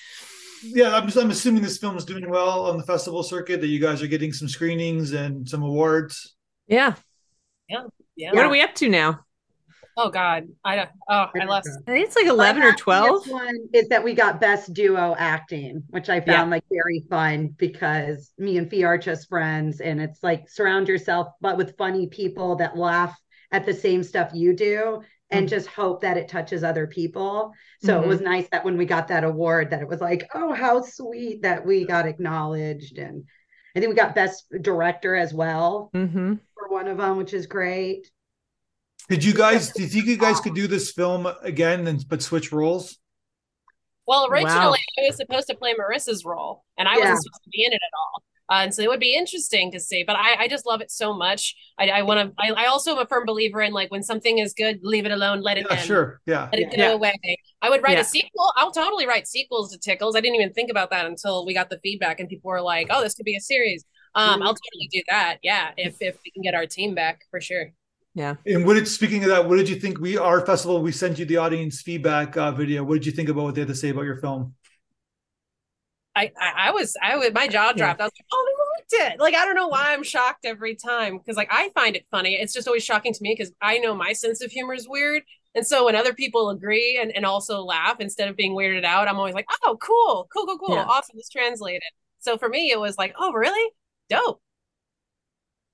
Yeah 0.62 0.96
I'm, 0.96 1.10
I'm 1.18 1.30
assuming 1.30 1.62
this 1.62 1.78
film 1.78 1.96
is 1.96 2.04
doing 2.04 2.30
well 2.30 2.66
on 2.66 2.78
the 2.78 2.84
festival 2.84 3.22
circuit 3.22 3.60
that 3.60 3.66
you 3.66 3.80
guys 3.80 4.00
are 4.02 4.06
getting 4.06 4.32
some 4.32 4.48
screenings 4.48 5.12
and 5.12 5.46
some 5.48 5.62
awards. 5.62 6.36
Yeah 6.68 6.94
Yeah. 7.68 7.82
what 8.32 8.44
are 8.44 8.48
we 8.48 8.62
up 8.62 8.74
to 8.76 8.88
now 8.88 9.23
Oh 9.96 10.10
God. 10.10 10.48
I 10.64 10.76
don't. 10.76 10.90
Oh, 11.08 11.26
I 11.40 11.44
lost. 11.44 11.68
i 11.86 11.92
think 11.92 12.06
it's 12.06 12.16
like 12.16 12.26
11 12.26 12.62
or 12.62 12.72
12 12.72 13.28
one 13.28 13.56
is 13.72 13.88
that 13.88 14.02
we 14.02 14.14
got 14.14 14.40
best 14.40 14.72
duo 14.72 15.14
acting, 15.18 15.82
which 15.90 16.08
I 16.08 16.20
found 16.20 16.50
like 16.50 16.64
very 16.70 17.04
fun 17.08 17.54
because 17.56 18.32
me 18.38 18.58
and 18.58 18.68
Fee 18.68 18.84
are 18.84 18.98
just 18.98 19.28
friends, 19.28 19.80
and 19.80 20.00
it's 20.00 20.22
like 20.22 20.48
surround 20.48 20.88
yourself, 20.88 21.28
but 21.40 21.56
with 21.56 21.76
funny 21.76 22.08
people 22.08 22.56
that 22.56 22.76
laugh 22.76 23.16
at 23.52 23.66
the 23.66 23.74
same 23.74 24.02
stuff 24.02 24.30
you 24.34 24.52
do, 24.52 25.02
and 25.30 25.46
Mhm. 25.46 25.50
just 25.50 25.68
hope 25.68 26.00
that 26.02 26.16
it 26.16 26.28
touches 26.28 26.64
other 26.64 26.86
people. 26.86 27.52
So 27.80 28.00
Mhm. 28.00 28.02
it 28.02 28.08
was 28.08 28.20
nice 28.20 28.48
that 28.50 28.64
when 28.64 28.76
we 28.76 28.86
got 28.86 29.08
that 29.08 29.24
award, 29.24 29.70
that 29.70 29.80
it 29.82 29.88
was 29.88 30.00
like, 30.00 30.28
oh, 30.34 30.52
how 30.52 30.82
sweet 30.82 31.42
that 31.42 31.64
we 31.64 31.84
got 31.86 32.06
acknowledged, 32.06 32.98
and 32.98 33.24
I 33.76 33.80
think 33.80 33.90
we 33.90 33.96
got 33.96 34.14
best 34.14 34.44
director 34.60 35.14
as 35.16 35.32
well 35.32 35.90
mm-hmm. 35.94 36.34
for 36.54 36.68
one 36.68 36.88
of 36.88 36.98
them, 36.98 37.16
which 37.16 37.32
is 37.34 37.46
great. 37.46 38.10
Did 39.08 39.22
you 39.22 39.34
guys? 39.34 39.70
Do 39.72 39.82
you 39.82 39.88
think 39.88 40.06
you 40.06 40.16
guys 40.16 40.40
could 40.40 40.54
do 40.54 40.66
this 40.66 40.90
film 40.92 41.26
again 41.42 41.86
and 41.86 42.04
but 42.08 42.22
switch 42.22 42.52
roles? 42.52 42.98
Well, 44.06 44.28
originally 44.30 44.54
Wow. 44.98 45.02
I 45.04 45.06
was 45.06 45.16
supposed 45.16 45.46
to 45.48 45.54
play 45.56 45.74
Marissa's 45.74 46.24
role, 46.24 46.64
and 46.78 46.88
I 46.88 46.92
Yeah. 46.94 47.00
wasn't 47.00 47.22
supposed 47.22 47.44
to 47.44 47.50
be 47.50 47.64
in 47.64 47.72
it 47.72 47.76
at 47.76 47.92
all. 47.98 48.22
Uh, 48.50 48.62
and 48.64 48.74
so 48.74 48.82
it 48.82 48.88
would 48.90 49.00
be 49.00 49.14
interesting 49.16 49.72
to 49.72 49.80
see, 49.80 50.04
but 50.04 50.16
I, 50.16 50.42
I 50.44 50.48
just 50.48 50.66
love 50.66 50.82
it 50.82 50.90
so 50.90 51.14
much. 51.14 51.54
I, 51.78 51.88
I 51.88 52.02
want 52.02 52.20
to. 52.28 52.34
I, 52.38 52.64
I 52.64 52.66
also 52.66 52.92
am 52.92 52.98
a 52.98 53.06
firm 53.06 53.24
believer 53.24 53.62
in 53.62 53.72
like 53.72 53.90
when 53.90 54.02
something 54.02 54.38
is 54.38 54.52
good, 54.52 54.80
leave 54.82 55.06
it 55.06 55.12
alone, 55.12 55.40
let 55.40 55.56
it 55.56 55.66
Yeah, 55.70 55.76
end, 55.76 55.86
sure. 55.86 56.20
Yeah. 56.26 56.48
let 56.52 56.60
it 56.60 56.70
go 56.76 56.82
Yeah. 56.82 56.92
away. 56.92 57.14
I 57.62 57.70
would 57.70 57.82
write 57.82 57.94
Yeah. 57.94 58.00
a 58.02 58.04
sequel. 58.04 58.52
I'll 58.56 58.70
totally 58.70 59.06
write 59.06 59.26
sequels 59.26 59.72
to 59.72 59.78
Tickles. 59.78 60.14
I 60.14 60.20
didn't 60.20 60.36
even 60.36 60.52
think 60.52 60.70
about 60.70 60.90
that 60.90 61.06
until 61.06 61.46
we 61.46 61.54
got 61.54 61.70
the 61.70 61.78
feedback, 61.82 62.20
and 62.20 62.28
people 62.28 62.50
were 62.50 62.60
like, 62.60 62.88
"Oh, 62.90 63.02
this 63.02 63.14
could 63.14 63.24
be 63.24 63.36
a 63.36 63.40
series." 63.40 63.84
Um, 64.14 64.42
I'll 64.42 64.54
totally 64.54 64.88
do 64.92 65.02
that. 65.08 65.38
Yeah, 65.42 65.72
if 65.78 65.96
if 66.00 66.18
we 66.24 66.30
can 66.30 66.42
get 66.42 66.54
our 66.54 66.66
team 66.66 66.94
back 66.94 67.22
for 67.30 67.40
sure. 67.40 67.72
Yeah. 68.14 68.36
And 68.46 68.64
what 68.64 68.74
did 68.74 68.86
speaking 68.86 69.24
of 69.24 69.30
that, 69.30 69.48
what 69.48 69.56
did 69.56 69.68
you 69.68 69.76
think? 69.76 69.98
We 69.98 70.16
our 70.16 70.46
festival, 70.46 70.80
we 70.80 70.92
sent 70.92 71.18
you 71.18 71.24
the 71.24 71.38
audience 71.38 71.82
feedback 71.82 72.36
uh, 72.36 72.52
video. 72.52 72.84
What 72.84 72.94
did 72.94 73.06
you 73.06 73.12
think 73.12 73.28
about 73.28 73.44
what 73.44 73.54
they 73.54 73.62
had 73.62 73.68
to 73.68 73.74
say 73.74 73.88
about 73.88 74.04
your 74.04 74.18
film? 74.18 74.54
I 76.14 76.30
I, 76.40 76.68
I 76.68 76.70
was 76.70 76.96
I 77.02 77.16
was 77.16 77.32
my 77.34 77.48
jaw 77.48 77.72
dropped. 77.72 77.98
Yeah. 77.98 78.04
I 78.04 78.06
was 78.06 78.12
like, 78.16 78.26
oh, 78.32 78.46
they 78.46 78.98
liked 79.02 79.12
it. 79.12 79.20
Like 79.20 79.34
I 79.34 79.44
don't 79.44 79.56
know 79.56 79.66
why 79.66 79.92
I'm 79.92 80.04
shocked 80.04 80.44
every 80.44 80.76
time 80.76 81.18
because 81.18 81.36
like 81.36 81.48
I 81.50 81.70
find 81.74 81.96
it 81.96 82.06
funny. 82.10 82.34
It's 82.34 82.54
just 82.54 82.68
always 82.68 82.84
shocking 82.84 83.12
to 83.12 83.18
me 83.20 83.34
because 83.36 83.52
I 83.60 83.78
know 83.78 83.94
my 83.96 84.12
sense 84.12 84.40
of 84.42 84.52
humor 84.52 84.74
is 84.74 84.88
weird. 84.88 85.24
And 85.56 85.66
so 85.66 85.84
when 85.84 85.94
other 85.94 86.12
people 86.12 86.50
agree 86.50 86.98
and, 87.00 87.12
and 87.14 87.24
also 87.24 87.62
laugh 87.62 88.00
instead 88.00 88.28
of 88.28 88.36
being 88.36 88.54
weirded 88.54 88.84
out, 88.84 89.06
I'm 89.06 89.18
always 89.18 89.34
like, 89.34 89.46
oh, 89.64 89.76
cool, 89.80 90.28
cool, 90.32 90.46
cool, 90.46 90.58
cool, 90.58 90.74
yeah. 90.74 90.84
awesome. 90.84 91.16
It's 91.16 91.28
translated. 91.28 91.82
So 92.18 92.36
for 92.38 92.48
me, 92.48 92.72
it 92.72 92.80
was 92.80 92.98
like, 92.98 93.14
oh, 93.18 93.32
really? 93.32 93.70
Dope. 94.08 94.40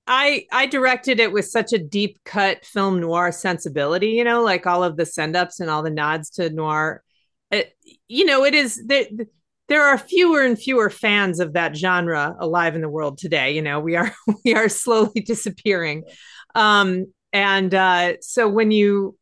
I 0.07 0.45
I 0.51 0.65
directed 0.65 1.19
it 1.19 1.31
with 1.31 1.45
such 1.45 1.73
a 1.73 1.77
deep 1.77 2.19
cut 2.25 2.65
film 2.65 2.99
noir 2.99 3.31
sensibility, 3.31 4.09
you 4.09 4.23
know, 4.23 4.43
like 4.43 4.65
all 4.65 4.83
of 4.83 4.97
the 4.97 5.05
send 5.05 5.35
ups 5.35 5.59
and 5.59 5.69
all 5.69 5.83
the 5.83 5.89
nods 5.89 6.29
to 6.31 6.49
noir. 6.49 7.03
It, 7.51 7.73
you 8.07 8.25
know, 8.25 8.43
it 8.45 8.53
is 8.53 8.83
there. 8.85 9.05
There 9.67 9.83
are 9.83 9.97
fewer 9.97 10.41
and 10.41 10.59
fewer 10.59 10.89
fans 10.89 11.39
of 11.39 11.53
that 11.53 11.77
genre 11.77 12.35
alive 12.39 12.75
in 12.75 12.81
the 12.81 12.89
world 12.89 13.17
today. 13.17 13.51
You 13.55 13.61
know, 13.61 13.79
we 13.79 13.95
are 13.95 14.13
we 14.45 14.53
are 14.53 14.69
slowly 14.69 15.21
disappearing, 15.21 16.03
um, 16.55 17.05
and 17.31 17.73
uh, 17.73 18.13
so 18.21 18.49
when 18.49 18.71
you 18.71 19.17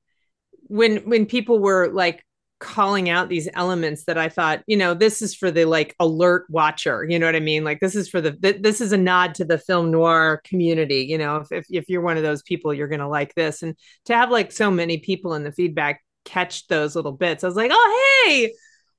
when 0.63 0.97
when 1.09 1.25
people 1.25 1.59
were 1.59 1.91
like 1.91 2.23
calling 2.59 3.09
out 3.09 3.29
these 3.29 3.47
elements 3.53 4.03
that 4.03 4.17
I 4.17 4.29
thought, 4.29 4.63
you 4.67 4.75
know, 4.75 4.93
this 4.93 5.21
is 5.21 5.33
for 5.33 5.49
the 5.49 5.65
like 5.65 5.95
alert 5.99 6.45
watcher. 6.49 7.05
You 7.07 7.17
know 7.17 7.25
what 7.25 7.35
I 7.35 7.39
mean? 7.39 7.63
Like 7.63 7.79
this 7.79 7.95
is 7.95 8.09
for 8.09 8.21
the 8.21 8.33
th- 8.33 8.61
this 8.61 8.81
is 8.81 8.91
a 8.91 8.97
nod 8.97 9.35
to 9.35 9.45
the 9.45 9.57
film 9.57 9.91
noir 9.91 10.41
community. 10.43 11.05
You 11.09 11.17
know, 11.17 11.37
if 11.37 11.51
if, 11.51 11.65
if 11.69 11.89
you're 11.89 12.01
one 12.01 12.17
of 12.17 12.23
those 12.23 12.43
people, 12.43 12.73
you're 12.73 12.87
gonna 12.87 13.09
like 13.09 13.33
this. 13.35 13.63
And 13.63 13.75
to 14.05 14.15
have 14.15 14.29
like 14.29 14.51
so 14.51 14.69
many 14.69 14.97
people 14.97 15.33
in 15.33 15.43
the 15.43 15.51
feedback 15.51 16.03
catch 16.25 16.67
those 16.67 16.95
little 16.95 17.13
bits, 17.13 17.43
I 17.43 17.47
was 17.47 17.55
like, 17.55 17.71
oh 17.73 18.23
hey, 18.25 18.53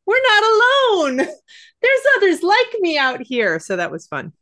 we're 0.07 0.23
not 0.23 0.43
alone. 0.43 1.17
There's 1.83 2.01
others 2.17 2.43
like 2.43 2.81
me 2.81 2.99
out 2.99 3.23
here. 3.23 3.59
So 3.59 3.77
that 3.77 3.91
was 3.93 4.07
fun. 4.07 4.33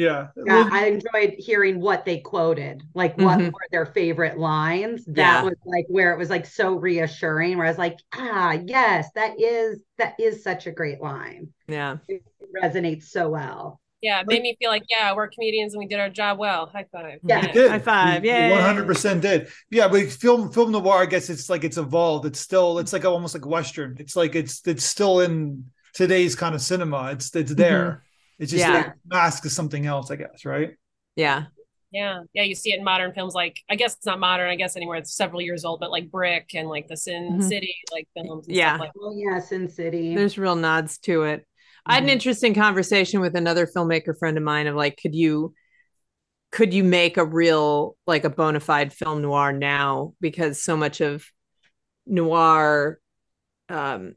Yeah. 0.00 0.28
yeah 0.46 0.68
I 0.72 0.86
enjoyed 0.86 1.34
hearing 1.36 1.78
what 1.78 2.06
they 2.06 2.18
quoted, 2.18 2.82
like 2.94 3.18
what 3.18 3.38
mm-hmm. 3.38 3.48
were 3.48 3.68
their 3.70 3.86
favorite 3.86 4.38
lines. 4.38 5.04
That 5.04 5.16
yeah. 5.16 5.42
was 5.42 5.56
like 5.66 5.84
where 5.88 6.12
it 6.12 6.18
was 6.18 6.30
like 6.30 6.46
so 6.46 6.74
reassuring, 6.74 7.58
where 7.58 7.66
I 7.66 7.70
was 7.70 7.78
like, 7.78 7.98
ah, 8.14 8.58
yes, 8.64 9.10
that 9.14 9.38
is 9.38 9.80
that 9.98 10.14
is 10.18 10.42
such 10.42 10.66
a 10.66 10.70
great 10.70 11.02
line. 11.02 11.48
Yeah. 11.68 11.98
It 12.08 12.24
resonates 12.62 13.04
so 13.04 13.28
well. 13.28 13.80
Yeah, 14.00 14.20
it 14.20 14.26
made 14.26 14.40
me 14.40 14.56
feel 14.58 14.70
like, 14.70 14.84
yeah, 14.88 15.14
we're 15.14 15.28
comedians 15.28 15.74
and 15.74 15.78
we 15.78 15.86
did 15.86 16.00
our 16.00 16.08
job 16.08 16.38
well. 16.38 16.70
High 16.72 16.86
five. 16.90 17.18
Yeah, 17.22 17.52
yeah. 17.54 17.68
high 17.68 17.78
five. 17.78 18.24
Yeah, 18.24 18.50
one 18.52 18.62
hundred 18.62 18.86
percent 18.86 19.20
did. 19.20 19.48
Yeah, 19.70 19.88
but 19.88 20.10
film 20.10 20.50
film 20.50 20.72
noir, 20.72 21.02
I 21.02 21.06
guess 21.06 21.28
it's 21.28 21.50
like 21.50 21.64
it's 21.64 21.76
evolved. 21.76 22.24
It's 22.24 22.40
still 22.40 22.78
it's 22.78 22.94
like 22.94 23.04
almost 23.04 23.34
like 23.34 23.44
western. 23.44 23.96
It's 24.00 24.16
like 24.16 24.34
it's 24.34 24.66
it's 24.66 24.84
still 24.84 25.20
in 25.20 25.66
today's 25.92 26.34
kind 26.34 26.54
of 26.54 26.62
cinema. 26.62 27.10
It's 27.12 27.36
it's 27.36 27.54
there. 27.54 27.84
Mm-hmm. 27.84 28.06
It's 28.40 28.50
just 28.50 28.66
yeah. 28.66 28.72
like 28.72 28.92
mask 29.06 29.44
is 29.44 29.54
something 29.54 29.84
else, 29.84 30.10
I 30.10 30.16
guess, 30.16 30.46
right? 30.46 30.70
Yeah. 31.14 31.44
Yeah. 31.92 32.22
Yeah. 32.32 32.42
You 32.42 32.54
see 32.54 32.72
it 32.72 32.78
in 32.78 32.84
modern 32.84 33.12
films 33.12 33.34
like 33.34 33.58
I 33.68 33.76
guess 33.76 33.94
it's 33.94 34.06
not 34.06 34.18
modern, 34.18 34.48
I 34.48 34.56
guess 34.56 34.76
anymore. 34.76 34.96
It's 34.96 35.14
several 35.14 35.42
years 35.42 35.64
old, 35.64 35.78
but 35.78 35.90
like 35.90 36.10
Brick 36.10 36.50
and 36.54 36.66
like 36.66 36.88
the 36.88 36.96
Sin 36.96 37.32
mm-hmm. 37.32 37.42
City, 37.42 37.76
like 37.92 38.08
films 38.16 38.46
yeah. 38.48 38.78
Like 38.78 38.92
oh 38.98 39.14
yeah, 39.14 39.38
Sin 39.40 39.68
City. 39.68 40.14
There's 40.14 40.38
real 40.38 40.56
nods 40.56 40.98
to 41.00 41.24
it. 41.24 41.40
Mm-hmm. 41.40 41.90
I 41.90 41.94
had 41.94 42.02
an 42.02 42.08
mm-hmm. 42.08 42.14
interesting 42.14 42.54
conversation 42.54 43.20
with 43.20 43.36
another 43.36 43.66
filmmaker 43.66 44.18
friend 44.18 44.38
of 44.38 44.42
mine 44.42 44.66
of 44.66 44.74
like, 44.74 44.98
could 45.00 45.14
you 45.14 45.54
could 46.50 46.72
you 46.72 46.82
make 46.82 47.18
a 47.18 47.24
real 47.24 47.96
like 48.06 48.24
a 48.24 48.30
bona 48.30 48.60
fide 48.60 48.94
film 48.94 49.20
noir 49.20 49.52
now? 49.52 50.14
Because 50.18 50.62
so 50.62 50.78
much 50.78 51.02
of 51.02 51.26
noir 52.06 52.98
um 53.68 54.14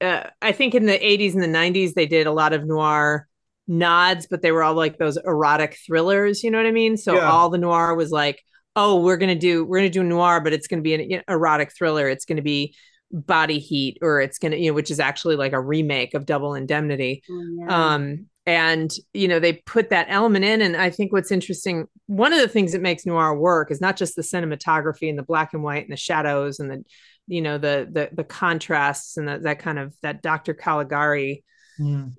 uh, 0.00 0.24
I 0.40 0.52
think 0.52 0.74
in 0.74 0.86
the 0.86 0.98
80s 0.98 1.34
and 1.34 1.42
the 1.42 1.46
90s 1.46 1.94
they 1.94 2.06
did 2.06 2.26
a 2.26 2.32
lot 2.32 2.52
of 2.52 2.66
noir 2.66 3.28
nods, 3.66 4.26
but 4.26 4.42
they 4.42 4.52
were 4.52 4.62
all 4.62 4.74
like 4.74 4.98
those 4.98 5.16
erotic 5.16 5.78
thrillers. 5.86 6.42
You 6.42 6.50
know 6.50 6.58
what 6.58 6.66
I 6.66 6.72
mean? 6.72 6.96
So 6.96 7.14
yeah. 7.14 7.30
all 7.30 7.50
the 7.50 7.58
noir 7.58 7.94
was 7.94 8.10
like, 8.10 8.42
oh, 8.76 9.02
we're 9.02 9.16
gonna 9.16 9.34
do 9.34 9.64
we're 9.64 9.78
gonna 9.78 9.90
do 9.90 10.02
noir, 10.02 10.40
but 10.40 10.52
it's 10.52 10.66
gonna 10.66 10.82
be 10.82 10.94
an 10.94 11.22
erotic 11.28 11.72
thriller. 11.76 12.08
It's 12.08 12.24
gonna 12.24 12.42
be 12.42 12.74
body 13.10 13.58
heat, 13.58 13.98
or 14.02 14.20
it's 14.20 14.38
gonna 14.38 14.56
you 14.56 14.70
know, 14.70 14.74
which 14.74 14.90
is 14.90 15.00
actually 15.00 15.36
like 15.36 15.52
a 15.52 15.60
remake 15.60 16.14
of 16.14 16.26
Double 16.26 16.54
Indemnity. 16.54 17.22
Oh, 17.30 17.56
yeah. 17.58 17.94
Um, 17.94 18.26
and 18.48 18.94
you 19.12 19.28
know 19.28 19.38
they 19.38 19.52
put 19.52 19.90
that 19.90 20.06
element 20.08 20.42
in 20.42 20.62
and 20.62 20.74
i 20.74 20.88
think 20.88 21.12
what's 21.12 21.30
interesting 21.30 21.86
one 22.06 22.32
of 22.32 22.40
the 22.40 22.48
things 22.48 22.72
that 22.72 22.80
makes 22.80 23.04
noir 23.04 23.36
work 23.36 23.70
is 23.70 23.78
not 23.78 23.94
just 23.94 24.16
the 24.16 24.22
cinematography 24.22 25.10
and 25.10 25.18
the 25.18 25.22
black 25.22 25.52
and 25.52 25.62
white 25.62 25.82
and 25.82 25.92
the 25.92 25.98
shadows 25.98 26.58
and 26.58 26.70
the 26.70 26.82
you 27.28 27.42
know 27.42 27.58
the 27.58 27.86
the, 27.90 28.08
the 28.12 28.24
contrasts 28.24 29.16
and 29.16 29.28
the, 29.28 29.38
that 29.38 29.60
kind 29.60 29.78
of 29.78 29.94
that 30.02 30.22
dr 30.22 30.52
caligari 30.54 31.44
mm 31.78 32.12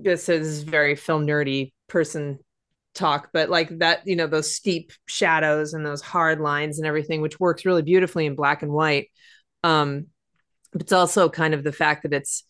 this 0.00 0.28
is 0.28 0.62
very 0.62 0.94
film 0.94 1.26
nerdy 1.26 1.72
person 1.88 2.38
talk, 2.98 3.30
but 3.32 3.48
like 3.48 3.78
that, 3.78 4.06
you 4.06 4.16
know, 4.16 4.26
those 4.26 4.54
steep 4.54 4.92
shadows 5.06 5.72
and 5.72 5.86
those 5.86 6.02
hard 6.02 6.40
lines 6.40 6.78
and 6.78 6.86
everything, 6.86 7.20
which 7.20 7.40
works 7.40 7.64
really 7.64 7.82
beautifully 7.82 8.26
in 8.26 8.34
black 8.34 8.62
and 8.62 8.72
white. 8.72 9.08
Um, 9.62 10.06
it's 10.74 10.92
also 10.92 11.28
kind 11.28 11.54
of 11.54 11.64
the 11.64 11.72
fact 11.72 12.02
that 12.02 12.12
it's 12.12 12.44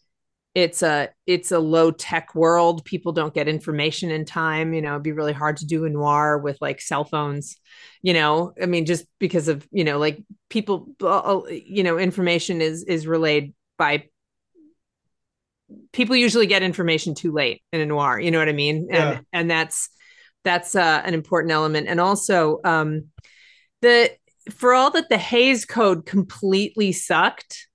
it's 0.58 0.82
a 0.82 1.10
it's 1.24 1.52
a 1.52 1.60
low 1.60 1.92
tech 1.92 2.34
world. 2.34 2.84
People 2.84 3.12
don't 3.12 3.32
get 3.32 3.46
information 3.46 4.10
in 4.10 4.24
time. 4.24 4.74
You 4.74 4.82
know, 4.82 4.94
it'd 4.94 5.04
be 5.04 5.12
really 5.12 5.32
hard 5.32 5.58
to 5.58 5.66
do 5.66 5.84
a 5.84 5.88
noir 5.88 6.36
with 6.36 6.58
like 6.60 6.80
cell 6.80 7.04
phones. 7.04 7.56
You 8.02 8.12
know, 8.12 8.54
I 8.60 8.66
mean, 8.66 8.84
just 8.84 9.06
because 9.20 9.46
of 9.46 9.66
you 9.70 9.84
know, 9.84 9.98
like 9.98 10.20
people, 10.50 10.88
uh, 11.00 11.42
you 11.48 11.84
know, 11.84 11.96
information 11.96 12.60
is 12.60 12.82
is 12.82 13.06
relayed 13.06 13.54
by 13.78 14.08
people 15.92 16.16
usually 16.16 16.46
get 16.46 16.64
information 16.64 17.14
too 17.14 17.30
late 17.30 17.62
in 17.74 17.80
a 17.82 17.84
noir 17.84 18.18
you 18.18 18.30
know 18.30 18.38
what 18.38 18.48
i 18.48 18.52
mean 18.52 18.88
and 18.90 18.90
yeah. 18.90 19.10
and 19.10 19.26
and 19.34 19.50
that's 19.50 19.90
that's 20.42 20.74
uh, 20.74 21.02
an 21.04 21.12
important 21.12 21.52
element 21.52 21.86
and 21.86 22.00
also 22.00 22.58
um 22.64 23.04
the 23.82 24.10
for 24.50 24.72
all 24.72 24.90
that 24.90 25.10
the 25.10 25.18
Hays 25.18 25.66
Code 25.66 26.06
completely 26.06 26.92
sucked 26.92 27.67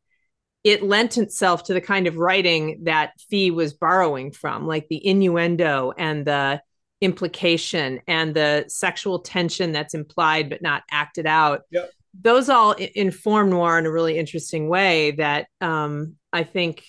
it 0.63 0.82
lent 0.82 1.17
itself 1.17 1.63
to 1.63 1.73
the 1.73 1.82
kind 1.82 2.08
of 2.08 2.17
writing 2.17 2.80
that 2.84 3.12
fee 3.30 3.52
was 3.52 3.73
borrowing 3.73 4.32
from 4.32 4.65
like 4.65 4.88
the 4.88 5.06
innuendo 5.06 5.91
and 5.97 6.26
the 6.26 6.62
implication 7.02 7.99
and 8.08 8.34
the 8.34 8.63
sexual 8.67 9.19
tension 9.19 9.73
that's 9.73 9.93
implied 9.93 10.49
but 10.49 10.62
not 10.62 10.84
acted 10.89 11.26
out 11.26 11.63
yep. 11.69 11.91
those 12.19 12.47
all 12.47 12.71
inform 12.95 13.49
noir 13.49 13.78
in 13.78 13.86
a 13.86 13.91
really 13.91 14.17
interesting 14.17 14.69
way 14.69 15.12
that 15.12 15.47
um, 15.60 16.15
i 16.32 16.43
think 16.43 16.86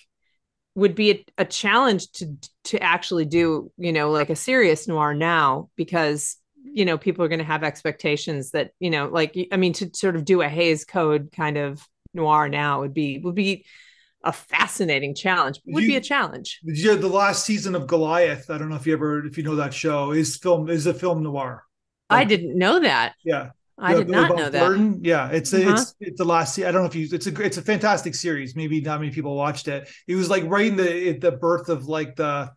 would 0.77 0.95
be 0.95 1.11
a, 1.11 1.25
a, 1.39 1.45
challenge 1.45 2.11
to 2.13 2.37
to 2.63 2.81
actually 2.81 3.25
do 3.25 3.73
you 3.77 3.93
know 3.93 4.11
like 4.11 4.31
a 4.31 4.37
serious 4.37 4.87
noir 4.87 5.15
now 5.15 5.69
because 5.75 6.37
you 6.63 6.85
know 6.85 6.97
people 6.97 7.25
are 7.25 7.29
going 7.29 7.41
to 7.41 7.45
have 7.45 7.65
expectations 7.65 8.53
that 8.53 8.71
you 8.79 8.91
know 8.91 9.09
like 9.09 9.37
i 9.51 9.57
mean 9.57 9.73
to 9.73 9.91
sort 9.95 10.15
of 10.15 10.25
do 10.25 10.43
a 10.43 10.49
Hays 10.49 10.85
Code 10.85 11.31
kind 11.33 11.57
of 11.57 11.85
noir 12.14 12.48
now 12.48 12.81
would 12.81 12.94
be 12.94 13.18
would 13.18 13.35
be 13.35 13.64
a 14.22 14.33
fascinating 14.33 15.14
challenge 15.14 15.61
would 15.66 15.83
you, 15.83 15.90
be 15.90 15.96
a 15.96 16.00
challenge 16.00 16.61
yeah 16.64 16.94
the 16.94 17.09
last 17.09 17.44
season 17.44 17.74
of 17.74 17.87
goliath 17.87 18.50
i 18.50 18.57
don't 18.57 18.68
know 18.68 18.77
if 18.77 18.87
you 18.87 18.92
ever 18.92 19.24
if 19.27 19.37
you 19.37 19.44
know 19.44 19.57
that 19.57 19.74
show 19.74 20.12
is 20.12 20.37
film 20.37 20.68
is 20.70 20.87
a 20.87 20.94
film 20.94 21.22
noir 21.22 21.62
like, 22.11 22.20
i 22.20 22.24
didn't 22.24 22.57
know 22.57 22.81
that 22.81 23.14
yeah 23.24 23.50
I 23.79 23.94
did 23.94 24.09
not 24.09 24.37
know 24.37 24.50
that. 24.50 24.98
Yeah, 25.03 25.29
it's 25.31 25.53
a, 25.53 25.62
uh-huh. 25.62 25.72
it's 25.72 25.94
it's 26.00 26.18
the 26.18 26.24
last. 26.24 26.59
I 26.59 26.70
don't 26.70 26.83
know 26.83 26.87
if 26.87 26.94
you. 26.94 27.09
It's 27.11 27.27
a 27.27 27.42
it's 27.42 27.57
a 27.57 27.62
fantastic 27.62 28.14
series. 28.14 28.55
Maybe 28.55 28.81
not 28.81 29.00
many 29.00 29.12
people 29.12 29.35
watched 29.35 29.68
it. 29.68 29.88
It 30.07 30.14
was 30.14 30.31
like 30.31 30.44
right 30.44 30.66
in 30.66 30.77
the 30.77 31.18
the 31.18 31.33
birth 31.33 31.68
of 31.68 31.87
like 31.87 32.14
the 32.14 32.53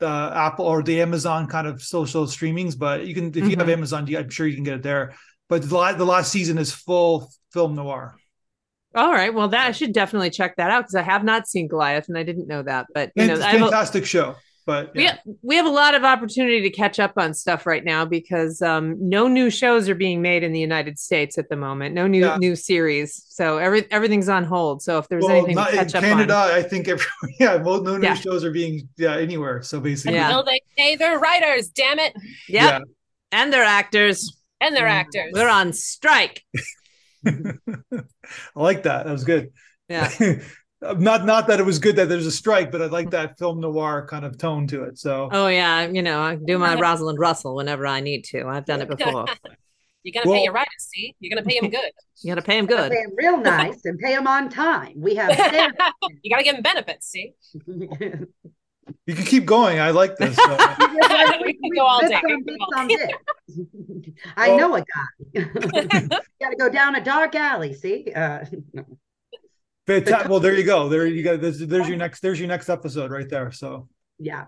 the 0.00 0.32
Apple 0.34 0.66
or 0.66 0.82
the 0.82 1.00
Amazon 1.00 1.46
kind 1.46 1.66
of 1.66 1.82
social 1.82 2.26
streamings. 2.26 2.78
But 2.78 3.06
you 3.06 3.14
can 3.14 3.28
if 3.28 3.36
you 3.36 3.42
mm-hmm. 3.42 3.60
have 3.60 3.68
Amazon, 3.70 4.14
I'm 4.14 4.28
sure 4.28 4.46
you 4.46 4.54
can 4.54 4.64
get 4.64 4.74
it 4.74 4.82
there. 4.82 5.14
But 5.48 5.68
the 5.68 5.76
last, 5.76 5.98
the 5.98 6.04
last 6.04 6.30
season 6.30 6.58
is 6.58 6.72
full 6.72 7.32
film 7.52 7.74
noir. 7.74 8.16
All 8.94 9.12
right. 9.12 9.32
Well, 9.32 9.48
that 9.48 9.68
I 9.68 9.72
should 9.72 9.92
definitely 9.92 10.30
check 10.30 10.56
that 10.56 10.70
out 10.70 10.84
because 10.84 10.96
I 10.96 11.02
have 11.02 11.22
not 11.22 11.48
seen 11.48 11.68
Goliath 11.68 12.08
and 12.08 12.18
I 12.18 12.22
didn't 12.22 12.48
know 12.48 12.62
that. 12.62 12.86
But 12.92 13.12
you 13.14 13.26
know, 13.26 13.34
it's 13.34 13.44
a 13.44 13.50
fantastic 13.50 14.04
show. 14.04 14.36
But 14.66 14.92
yeah. 14.94 15.00
we 15.00 15.04
have, 15.06 15.18
we 15.42 15.56
have 15.56 15.66
a 15.66 15.70
lot 15.70 15.94
of 15.94 16.04
opportunity 16.04 16.60
to 16.62 16.70
catch 16.70 17.00
up 17.00 17.14
on 17.16 17.32
stuff 17.34 17.66
right 17.66 17.84
now 17.84 18.04
because 18.04 18.60
um, 18.62 18.96
no 19.00 19.26
new 19.26 19.50
shows 19.50 19.88
are 19.88 19.94
being 19.94 20.22
made 20.22 20.42
in 20.42 20.52
the 20.52 20.60
United 20.60 20.98
States 20.98 21.38
at 21.38 21.48
the 21.48 21.56
moment. 21.56 21.94
No 21.94 22.06
new 22.06 22.20
yeah. 22.20 22.36
new 22.36 22.54
series, 22.54 23.24
so 23.28 23.58
every 23.58 23.90
everything's 23.90 24.28
on 24.28 24.44
hold. 24.44 24.82
So 24.82 24.98
if 24.98 25.08
there's 25.08 25.24
well, 25.24 25.32
anything 25.32 25.56
to 25.56 25.64
catch 25.72 25.94
up 25.94 26.02
Canada, 26.02 26.34
on, 26.34 26.50
I 26.50 26.62
think 26.62 26.88
every, 26.88 27.06
yeah, 27.40 27.56
well, 27.56 27.82
no 27.82 27.96
new 27.96 28.06
yeah. 28.06 28.14
shows 28.14 28.44
are 28.44 28.52
being 28.52 28.88
yeah 28.96 29.16
anywhere. 29.16 29.62
So 29.62 29.80
basically, 29.80 30.16
yeah. 30.16 30.26
Until 30.26 30.44
they 30.44 30.60
pay 30.76 30.94
their 30.94 31.18
writers, 31.18 31.68
damn 31.68 31.98
it. 31.98 32.12
Yep. 32.48 32.70
Yeah, 32.70 32.80
and 33.32 33.52
they're 33.52 33.64
actors, 33.64 34.36
and 34.60 34.76
they're 34.76 34.86
actors. 34.86 35.32
They're 35.32 35.48
on 35.48 35.72
strike. 35.72 36.44
I 37.26 38.02
like 38.54 38.84
that. 38.84 39.06
That 39.06 39.12
was 39.12 39.24
good. 39.24 39.52
Yeah. 39.88 40.10
not 40.82 41.26
not 41.26 41.46
that 41.48 41.60
it 41.60 41.66
was 41.66 41.78
good 41.78 41.96
that 41.96 42.08
there's 42.08 42.26
a 42.26 42.30
strike, 42.32 42.72
but 42.72 42.80
I 42.80 42.86
like 42.86 43.10
that 43.10 43.38
film 43.38 43.60
noir 43.60 44.06
kind 44.08 44.24
of 44.24 44.38
tone 44.38 44.66
to 44.68 44.84
it. 44.84 44.98
So 44.98 45.28
Oh 45.30 45.48
yeah, 45.48 45.86
you 45.88 46.02
know, 46.02 46.20
I 46.20 46.36
do 46.36 46.58
my 46.58 46.74
Rosalind 46.80 47.18
Russell 47.18 47.54
whenever 47.54 47.86
I 47.86 48.00
need 48.00 48.24
to. 48.26 48.46
I've 48.46 48.64
done 48.64 48.80
it 48.80 48.88
before. 48.88 49.26
You're 50.02 50.12
gonna 50.14 50.30
Well- 50.30 50.38
pay 50.38 50.44
your 50.44 50.52
writers, 50.54 50.68
see? 50.78 51.14
You're 51.20 51.36
gonna 51.36 51.46
pay 51.46 51.60
them 51.60 51.70
good. 51.70 51.90
You 52.22 52.30
got 52.34 52.34
to 52.34 52.46
pay 52.46 52.56
them 52.58 52.66
good. 52.66 52.90
Pay 52.92 53.02
them 53.02 53.12
real 53.16 53.38
nice 53.38 53.82
and 53.84 53.98
pay 53.98 54.14
them 54.14 54.26
on 54.26 54.50
time. 54.50 54.92
We 54.96 55.14
have 55.14 55.30
you 56.22 56.30
gotta 56.30 56.42
give 56.44 56.54
them 56.54 56.62
benefits, 56.62 57.08
see? 57.08 57.32
You 59.06 59.14
can 59.14 59.24
keep 59.24 59.46
going. 59.46 59.80
I 59.80 59.90
like 59.90 60.16
this. 60.16 60.36
So. 60.36 60.58
We 61.42 61.54
can 61.54 61.70
go 61.74 61.84
all 61.84 62.00
day. 62.00 62.14
on 62.14 62.42
bits 62.44 62.64
on 62.76 62.88
bits. 62.88 64.16
I 64.36 64.56
know 64.56 64.76
a 64.76 64.80
guy. 64.80 65.44
Got 66.40 66.50
to 66.50 66.56
go 66.58 66.68
down 66.68 66.94
a 66.94 67.02
dark 67.02 67.34
alley. 67.34 67.74
See, 67.74 68.12
uh, 68.14 68.44
Fanta- 69.86 70.28
well, 70.28 70.40
there 70.40 70.54
you 70.54 70.64
go. 70.64 70.88
There 70.88 71.06
you 71.06 71.22
go. 71.22 71.36
There's, 71.36 71.58
there's 71.58 71.88
your 71.88 71.96
next. 71.96 72.20
There's 72.20 72.38
your 72.38 72.48
next 72.48 72.68
episode 72.68 73.10
right 73.10 73.28
there. 73.28 73.50
So. 73.50 73.88
yeah. 74.18 74.46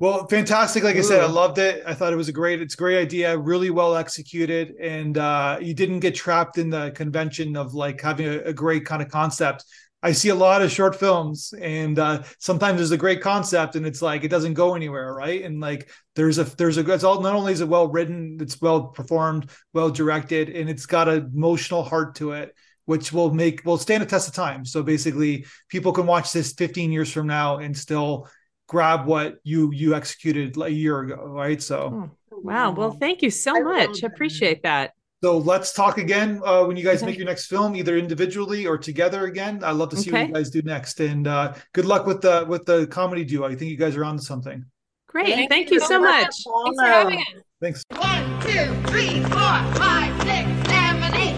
Well, 0.00 0.26
fantastic. 0.26 0.82
Like 0.82 0.96
I 0.96 1.02
said, 1.02 1.20
I 1.20 1.26
loved 1.26 1.58
it. 1.58 1.84
I 1.86 1.94
thought 1.94 2.12
it 2.12 2.16
was 2.16 2.28
a 2.28 2.32
great, 2.32 2.60
it's 2.60 2.74
a 2.74 2.76
great 2.76 2.98
idea, 2.98 3.38
really 3.38 3.70
well 3.70 3.94
executed. 3.94 4.74
And 4.80 5.16
uh, 5.16 5.58
you 5.62 5.72
didn't 5.72 6.00
get 6.00 6.16
trapped 6.16 6.58
in 6.58 6.68
the 6.68 6.90
convention 6.90 7.56
of 7.56 7.74
like 7.74 8.00
having 8.00 8.26
a, 8.26 8.38
a 8.40 8.52
great 8.52 8.84
kind 8.84 9.00
of 9.00 9.08
concept. 9.08 9.64
I 10.04 10.12
see 10.12 10.28
a 10.28 10.34
lot 10.34 10.62
of 10.62 10.70
short 10.70 10.94
films 10.94 11.52
and 11.60 11.98
uh, 11.98 12.22
sometimes 12.38 12.76
there's 12.76 12.90
a 12.90 12.96
great 12.96 13.20
concept 13.20 13.74
and 13.74 13.86
it's 13.86 14.02
like, 14.02 14.22
it 14.22 14.28
doesn't 14.28 14.54
go 14.54 14.74
anywhere. 14.74 15.14
Right. 15.14 15.42
And 15.42 15.60
like, 15.60 15.90
there's 16.14 16.38
a, 16.38 16.44
there's 16.44 16.78
a, 16.78 16.92
it's 16.92 17.04
all, 17.04 17.20
not 17.20 17.34
only 17.34 17.52
is 17.52 17.60
it 17.60 17.68
well 17.68 17.88
written, 17.88 18.38
it's 18.40 18.60
well 18.60 18.88
performed, 18.88 19.50
well 19.72 19.90
directed, 19.90 20.50
and 20.50 20.70
it's 20.70 20.86
got 20.86 21.08
an 21.08 21.32
emotional 21.34 21.82
heart 21.82 22.14
to 22.16 22.32
it, 22.32 22.54
which 22.84 23.12
will 23.12 23.32
make, 23.32 23.64
will 23.64 23.78
stand 23.78 24.02
a 24.02 24.06
test 24.06 24.28
of 24.28 24.34
time. 24.34 24.64
So 24.64 24.82
basically 24.82 25.46
people 25.68 25.92
can 25.92 26.06
watch 26.06 26.32
this 26.32 26.52
15 26.52 26.92
years 26.92 27.10
from 27.10 27.26
now 27.26 27.58
and 27.58 27.76
still 27.76 28.28
grab 28.66 29.06
what 29.06 29.36
you 29.42 29.72
you 29.72 29.94
executed 29.94 30.56
a 30.56 30.70
year 30.70 31.00
ago 31.00 31.16
right 31.16 31.60
so 31.60 32.10
Wow. 32.44 32.72
Well, 32.72 32.90
thank 32.90 33.22
you 33.22 33.30
so 33.30 33.56
I 33.56 33.60
much. 33.60 33.88
I 33.88 33.92
that. 34.00 34.12
appreciate 34.12 34.62
that. 34.64 34.92
So 35.22 35.38
let's 35.38 35.72
talk 35.72 35.98
again 35.98 36.40
uh, 36.44 36.64
when 36.64 36.76
you 36.76 36.84
guys 36.84 36.98
okay. 36.98 37.06
make 37.06 37.16
your 37.16 37.26
next 37.26 37.46
film, 37.46 37.76
either 37.76 37.96
individually 37.96 38.66
or 38.66 38.76
together 38.76 39.24
again. 39.24 39.64
I'd 39.64 39.72
love 39.72 39.88
to 39.90 39.96
see 39.96 40.10
okay. 40.10 40.22
what 40.22 40.28
you 40.28 40.34
guys 40.34 40.50
do 40.50 40.62
next, 40.62 41.00
and 41.00 41.26
uh, 41.26 41.54
good 41.72 41.86
luck 41.86 42.06
with 42.06 42.20
the 42.20 42.44
with 42.46 42.66
the 42.66 42.86
comedy 42.88 43.24
duo. 43.24 43.46
I 43.46 43.54
think 43.54 43.70
you 43.70 43.78
guys 43.78 43.96
are 43.96 44.04
on 44.04 44.18
to 44.18 44.22
something. 44.22 44.64
Great, 45.08 45.28
thank, 45.28 45.50
thank 45.50 45.70
you, 45.70 45.80
you, 45.80 45.86
so 45.86 45.98
much. 45.98 46.24
much. 46.24 46.34
Thanks 46.64 46.80
for 46.80 46.86
having 46.86 47.18
us. 47.20 47.42
Thanks. 47.60 47.84
One, 47.90 48.40
two, 48.42 48.90
three, 48.90 49.22
four, 49.22 49.74
five, 49.78 50.12
six, 50.22 50.68
seven, 50.68 51.14
eight. 51.14 51.34